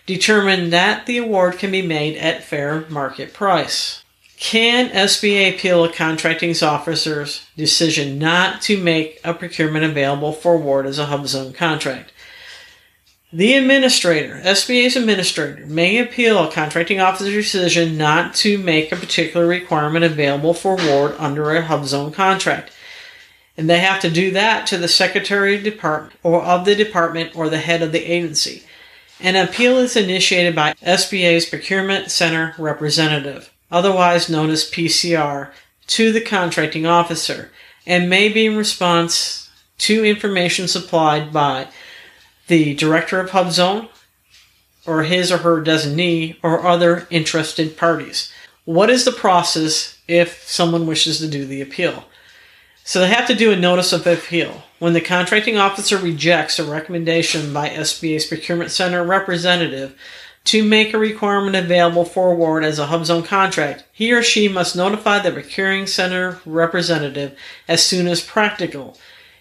determine 0.06 0.70
that 0.70 1.06
the 1.06 1.18
award 1.18 1.58
can 1.58 1.70
be 1.70 1.82
made 1.82 2.16
at 2.16 2.44
fair 2.44 2.86
market 2.88 3.34
price. 3.34 4.02
Can 4.38 4.90
SBA 4.90 5.54
appeal 5.54 5.84
a 5.84 5.92
contracting 5.92 6.54
officer's 6.62 7.46
decision 7.56 8.18
not 8.18 8.60
to 8.62 8.80
make 8.80 9.18
a 9.24 9.32
procurement 9.32 9.84
available 9.84 10.32
for 10.32 10.54
award 10.54 10.86
as 10.86 10.98
a 10.98 11.06
hub 11.06 11.26
zone 11.26 11.52
contract? 11.52 12.12
The 13.32 13.54
administrator, 13.54 14.40
SBA's 14.44 14.94
administrator, 14.94 15.66
may 15.66 15.98
appeal 15.98 16.38
a 16.38 16.52
contracting 16.52 17.00
officer's 17.00 17.50
decision 17.50 17.96
not 17.96 18.34
to 18.36 18.56
make 18.56 18.92
a 18.92 18.96
particular 18.96 19.46
requirement 19.46 20.04
available 20.04 20.54
for 20.54 20.80
award 20.80 21.16
under 21.18 21.50
a 21.50 21.64
hub 21.64 21.86
zone 21.86 22.12
contract 22.12 22.70
and 23.56 23.68
they 23.68 23.78
have 23.78 24.00
to 24.00 24.10
do 24.10 24.30
that 24.32 24.66
to 24.66 24.78
the 24.78 24.88
secretary 24.88 25.56
of 25.56 25.62
department 25.62 26.18
or 26.22 26.42
of 26.42 26.64
the 26.64 26.74
department 26.74 27.36
or 27.36 27.48
the 27.48 27.58
head 27.58 27.82
of 27.82 27.92
the 27.92 28.04
agency. 28.04 28.62
An 29.20 29.36
appeal 29.36 29.78
is 29.78 29.96
initiated 29.96 30.54
by 30.54 30.74
SBA's 30.74 31.46
Procurement 31.46 32.10
Center 32.10 32.54
representative, 32.58 33.50
otherwise 33.70 34.28
known 34.28 34.50
as 34.50 34.70
PCR, 34.70 35.52
to 35.86 36.12
the 36.12 36.20
contracting 36.20 36.84
officer 36.84 37.50
and 37.86 38.10
may 38.10 38.28
be 38.28 38.46
in 38.46 38.56
response 38.56 39.48
to 39.78 40.04
information 40.04 40.68
supplied 40.68 41.32
by 41.32 41.68
the 42.48 42.74
director 42.74 43.20
of 43.20 43.30
HUBZone 43.30 43.88
or 44.86 45.04
his 45.04 45.32
or 45.32 45.38
her 45.38 45.62
designee 45.62 46.36
or 46.42 46.66
other 46.66 47.06
interested 47.10 47.76
parties. 47.76 48.32
What 48.64 48.90
is 48.90 49.04
the 49.04 49.12
process 49.12 49.98
if 50.08 50.48
someone 50.48 50.86
wishes 50.86 51.18
to 51.18 51.28
do 51.28 51.44
the 51.44 51.60
appeal? 51.60 52.04
So 52.88 53.00
they 53.00 53.08
have 53.08 53.26
to 53.26 53.34
do 53.34 53.50
a 53.50 53.56
notice 53.56 53.92
of 53.92 54.06
appeal. 54.06 54.62
When 54.78 54.92
the 54.92 55.00
contracting 55.00 55.58
officer 55.58 55.98
rejects 55.98 56.60
a 56.60 56.64
recommendation 56.64 57.52
by 57.52 57.68
SBA's 57.68 58.26
Procurement 58.26 58.70
Center 58.70 59.02
representative 59.02 59.98
to 60.44 60.62
make 60.62 60.94
a 60.94 60.98
requirement 60.98 61.56
available 61.56 62.04
for 62.04 62.30
award 62.30 62.62
as 62.62 62.78
a 62.78 62.86
HUBZone 62.86 63.24
contract, 63.24 63.82
he 63.92 64.12
or 64.12 64.22
she 64.22 64.46
must 64.46 64.76
notify 64.76 65.18
the 65.18 65.32
Procuring 65.32 65.88
Center 65.88 66.40
representative 66.46 67.36
as 67.66 67.84
soon 67.84 68.06
as 68.06 68.20
practical. 68.20 68.96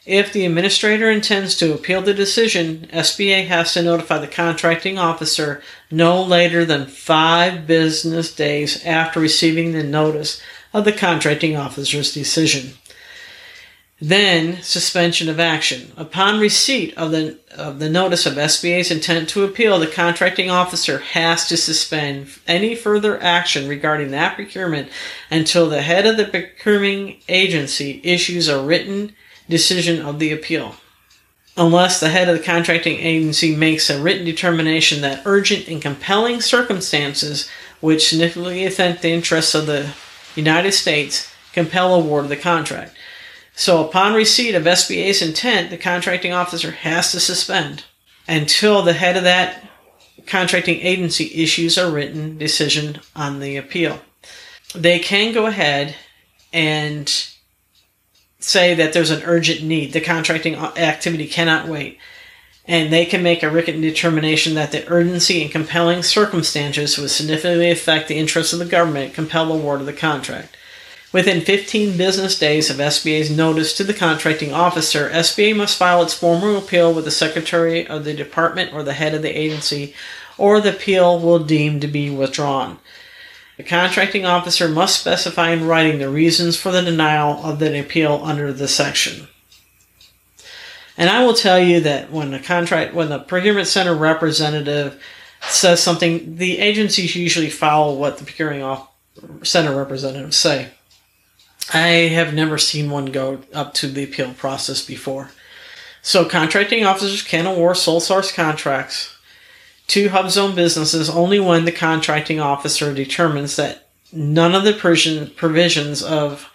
If 0.07 0.33
the 0.33 0.47
administrator 0.47 1.11
intends 1.11 1.55
to 1.57 1.71
appeal 1.71 2.01
the 2.01 2.15
decision, 2.15 2.89
SBA 2.91 3.45
has 3.45 3.75
to 3.75 3.83
notify 3.83 4.17
the 4.17 4.27
contracting 4.27 4.97
officer 4.97 5.61
no 5.91 6.19
later 6.19 6.65
than 6.65 6.87
five 6.87 7.67
business 7.67 8.33
days 8.33 8.83
after 8.83 9.19
receiving 9.19 9.71
the 9.71 9.83
notice 9.83 10.41
of 10.73 10.83
the 10.83 10.91
contracting 10.91 11.55
officer's 11.55 12.11
decision. 12.11 12.73
Then 14.01 14.61
suspension 14.61 15.29
of 15.29 15.39
action. 15.39 15.93
Upon 15.95 16.41
receipt 16.41 16.93
of 16.97 17.11
the 17.11 17.39
of 17.55 17.79
the 17.79 17.89
notice 17.89 18.25
of 18.25 18.33
SBA's 18.33 18.91
intent 18.91 19.29
to 19.29 19.45
appeal, 19.45 19.79
the 19.79 19.87
contracting 19.87 20.49
officer 20.49 20.99
has 20.99 21.47
to 21.47 21.55
suspend 21.55 22.27
any 22.45 22.75
further 22.75 23.21
action 23.23 23.69
regarding 23.69 24.11
that 24.11 24.35
procurement 24.35 24.89
until 25.31 25.69
the 25.69 25.81
head 25.81 26.05
of 26.05 26.17
the 26.17 26.25
procuring 26.25 27.21
agency 27.29 28.01
issues 28.03 28.49
a 28.49 28.61
written 28.61 29.15
decision 29.49 30.05
of 30.05 30.19
the 30.19 30.33
appeal. 30.33 30.75
Unless 31.55 32.01
the 32.01 32.09
head 32.09 32.27
of 32.27 32.37
the 32.37 32.43
contracting 32.43 32.99
agency 32.99 33.55
makes 33.55 33.89
a 33.89 34.01
written 34.01 34.25
determination 34.25 34.99
that 35.01 35.21
urgent 35.25 35.69
and 35.69 35.81
compelling 35.81 36.41
circumstances 36.41 37.49
which 37.79 38.09
significantly 38.09 38.65
affect 38.65 39.01
the 39.01 39.13
interests 39.13 39.55
of 39.55 39.67
the 39.67 39.93
United 40.35 40.73
States 40.73 41.31
compel 41.53 41.95
award 41.95 42.25
of 42.25 42.29
the 42.29 42.35
contract. 42.35 42.93
So, 43.55 43.87
upon 43.87 44.13
receipt 44.13 44.53
of 44.53 44.63
SBA's 44.63 45.21
intent, 45.21 45.69
the 45.69 45.77
contracting 45.77 46.33
officer 46.33 46.71
has 46.71 47.11
to 47.13 47.21
suspend 47.21 47.85
until 48.27 48.81
the 48.81 48.93
head 48.93 49.15
of 49.15 49.23
that 49.23 49.69
contracting 50.27 50.81
agency 50.81 51.31
issues 51.33 51.77
a 51.77 51.89
written 51.89 52.37
decision 52.37 52.99
on 53.15 53.39
the 53.39 53.55
appeal. 53.55 54.01
They 54.73 54.99
can 54.99 55.33
go 55.33 55.45
ahead 55.45 55.95
and 56.51 57.09
say 58.39 58.73
that 58.73 58.93
there's 58.93 59.09
an 59.11 59.23
urgent 59.23 59.63
need. 59.63 59.93
The 59.93 60.01
contracting 60.01 60.55
activity 60.55 61.27
cannot 61.27 61.67
wait. 61.67 61.97
And 62.67 62.91
they 62.91 63.05
can 63.05 63.21
make 63.21 63.43
a 63.43 63.49
written 63.49 63.79
determination 63.79 64.55
that 64.55 64.71
the 64.71 64.87
urgency 64.91 65.41
and 65.41 65.51
compelling 65.51 66.01
circumstances 66.01 66.97
would 66.97 67.11
significantly 67.11 67.69
affect 67.69 68.07
the 68.07 68.17
interests 68.17 68.53
of 68.53 68.59
the 68.59 68.65
government, 68.65 69.13
compel 69.13 69.47
the 69.47 69.53
award 69.53 69.81
of 69.81 69.85
the 69.85 69.93
contract. 69.93 70.57
Within 71.15 71.39
15 71.39 71.95
business 71.95 72.37
days 72.37 72.69
of 72.69 72.75
SBA's 72.75 73.31
notice 73.31 73.71
to 73.77 73.85
the 73.85 73.93
contracting 73.93 74.51
officer, 74.51 75.09
SBA 75.09 75.55
must 75.55 75.77
file 75.77 76.03
its 76.03 76.13
formal 76.13 76.57
appeal 76.57 76.93
with 76.93 77.05
the 77.05 77.09
Secretary 77.09 77.87
of 77.87 78.03
the 78.03 78.13
Department 78.13 78.73
or 78.73 78.83
the 78.83 78.91
head 78.91 79.13
of 79.13 79.21
the 79.21 79.29
agency, 79.29 79.95
or 80.37 80.59
the 80.59 80.75
appeal 80.75 81.17
will 81.17 81.39
deem 81.39 81.79
to 81.79 81.87
be 81.87 82.09
withdrawn. 82.09 82.79
The 83.55 83.63
contracting 83.63 84.25
officer 84.25 84.67
must 84.67 84.99
specify 84.99 85.51
in 85.51 85.65
writing 85.65 85.99
the 85.99 86.09
reasons 86.09 86.57
for 86.57 86.73
the 86.73 86.81
denial 86.81 87.41
of 87.45 87.59
the 87.59 87.79
appeal 87.79 88.19
under 88.21 88.51
the 88.51 88.67
section. 88.67 89.29
And 90.97 91.09
I 91.09 91.23
will 91.23 91.33
tell 91.33 91.61
you 91.61 91.79
that 91.79 92.11
when 92.11 92.31
the 92.31 92.39
contract, 92.39 92.93
when 92.93 93.07
the 93.07 93.19
procurement 93.19 93.67
center 93.67 93.95
representative 93.95 95.01
says 95.39 95.81
something, 95.81 96.35
the 96.35 96.57
agencies 96.57 97.15
usually 97.15 97.49
follow 97.49 97.93
what 97.93 98.17
the 98.17 98.25
procuring 98.25 98.77
center 99.43 99.73
representatives 99.73 100.35
say. 100.35 100.71
I 101.73 102.09
have 102.13 102.33
never 102.33 102.57
seen 102.57 102.89
one 102.89 103.07
go 103.07 103.41
up 103.53 103.73
to 103.75 103.87
the 103.87 104.03
appeal 104.03 104.33
process 104.33 104.85
before. 104.85 105.31
So, 106.01 106.25
contracting 106.25 106.85
officers 106.85 107.23
can 107.23 107.47
award 107.47 107.77
sole 107.77 107.99
source 107.99 108.31
contracts 108.31 109.15
to 109.87 110.09
hub 110.09 110.29
zone 110.29 110.53
businesses 110.55 111.09
only 111.09 111.39
when 111.39 111.65
the 111.65 111.71
contracting 111.71 112.39
officer 112.39 112.93
determines 112.93 113.55
that 113.55 113.87
none 114.11 114.53
of 114.53 114.63
the 114.63 114.73
provisions 114.73 116.03
of 116.03 116.51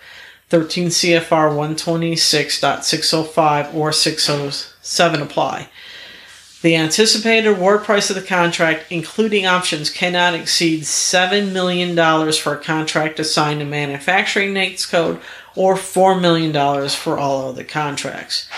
13 0.48 0.88
CFR 0.88 1.50
126.605 1.52 3.74
or 3.74 3.92
607 3.92 5.22
apply. 5.22 5.68
The 6.62 6.76
anticipated 6.76 7.46
award 7.46 7.84
price 7.84 8.10
of 8.10 8.16
the 8.16 8.22
contract, 8.22 8.84
including 8.90 9.46
options, 9.46 9.88
cannot 9.88 10.34
exceed 10.34 10.82
$7 10.82 11.52
million 11.52 11.96
for 12.32 12.54
a 12.54 12.58
contract 12.58 13.18
assigned 13.18 13.60
to 13.60 13.66
manufacturing 13.66 14.52
NAICS 14.52 14.90
code 14.90 15.20
or 15.56 15.74
$4 15.74 16.20
million 16.20 16.52
for 16.90 17.18
all 17.18 17.48
other 17.48 17.64
contracts. 17.64 18.48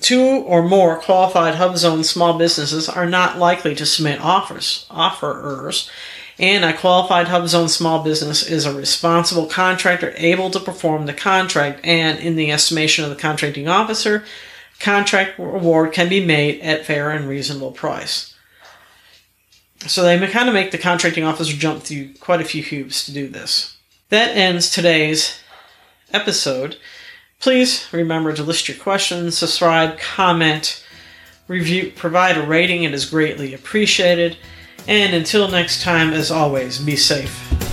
Two 0.00 0.20
or 0.20 0.66
more 0.68 0.98
qualified 0.98 1.54
HUBZone 1.54 2.04
small 2.04 2.36
businesses 2.36 2.88
are 2.88 3.06
not 3.06 3.38
likely 3.38 3.76
to 3.76 3.86
submit 3.86 4.20
offers, 4.20 4.86
offerers 4.90 5.88
and 6.38 6.64
a 6.64 6.72
qualified 6.72 7.28
HubZone 7.28 7.68
small 7.68 8.02
business 8.02 8.42
is 8.42 8.66
a 8.66 8.74
responsible 8.74 9.46
contractor 9.46 10.12
able 10.16 10.50
to 10.50 10.60
perform 10.60 11.06
the 11.06 11.12
contract, 11.12 11.80
and 11.84 12.18
in 12.18 12.36
the 12.36 12.50
estimation 12.50 13.04
of 13.04 13.10
the 13.10 13.16
contracting 13.16 13.68
officer, 13.68 14.24
contract 14.84 15.38
award 15.38 15.92
can 15.92 16.08
be 16.08 16.24
made 16.24 16.60
at 16.60 16.84
fair 16.84 17.10
and 17.10 17.28
reasonable 17.28 17.72
price. 17.72 18.34
So 19.86 20.02
they 20.02 20.18
kind 20.28 20.48
of 20.48 20.54
make 20.54 20.70
the 20.70 20.78
contracting 20.78 21.24
officer 21.24 21.56
jump 21.56 21.82
through 21.82 22.14
quite 22.20 22.40
a 22.40 22.44
few 22.44 22.62
hoops 22.62 23.04
to 23.06 23.12
do 23.12 23.28
this. 23.28 23.76
That 24.10 24.36
ends 24.36 24.70
today's 24.70 25.40
episode. 26.12 26.76
Please 27.40 27.86
remember 27.92 28.32
to 28.32 28.42
list 28.42 28.68
your 28.68 28.76
questions, 28.76 29.36
subscribe, 29.36 29.98
comment, 29.98 30.84
review, 31.48 31.92
provide 31.96 32.36
a 32.36 32.42
rating. 32.42 32.84
It 32.84 32.94
is 32.94 33.04
greatly 33.06 33.52
appreciated. 33.52 34.36
And 34.86 35.14
until 35.14 35.48
next 35.48 35.82
time, 35.82 36.12
as 36.12 36.30
always, 36.30 36.78
be 36.78 36.96
safe. 36.96 37.63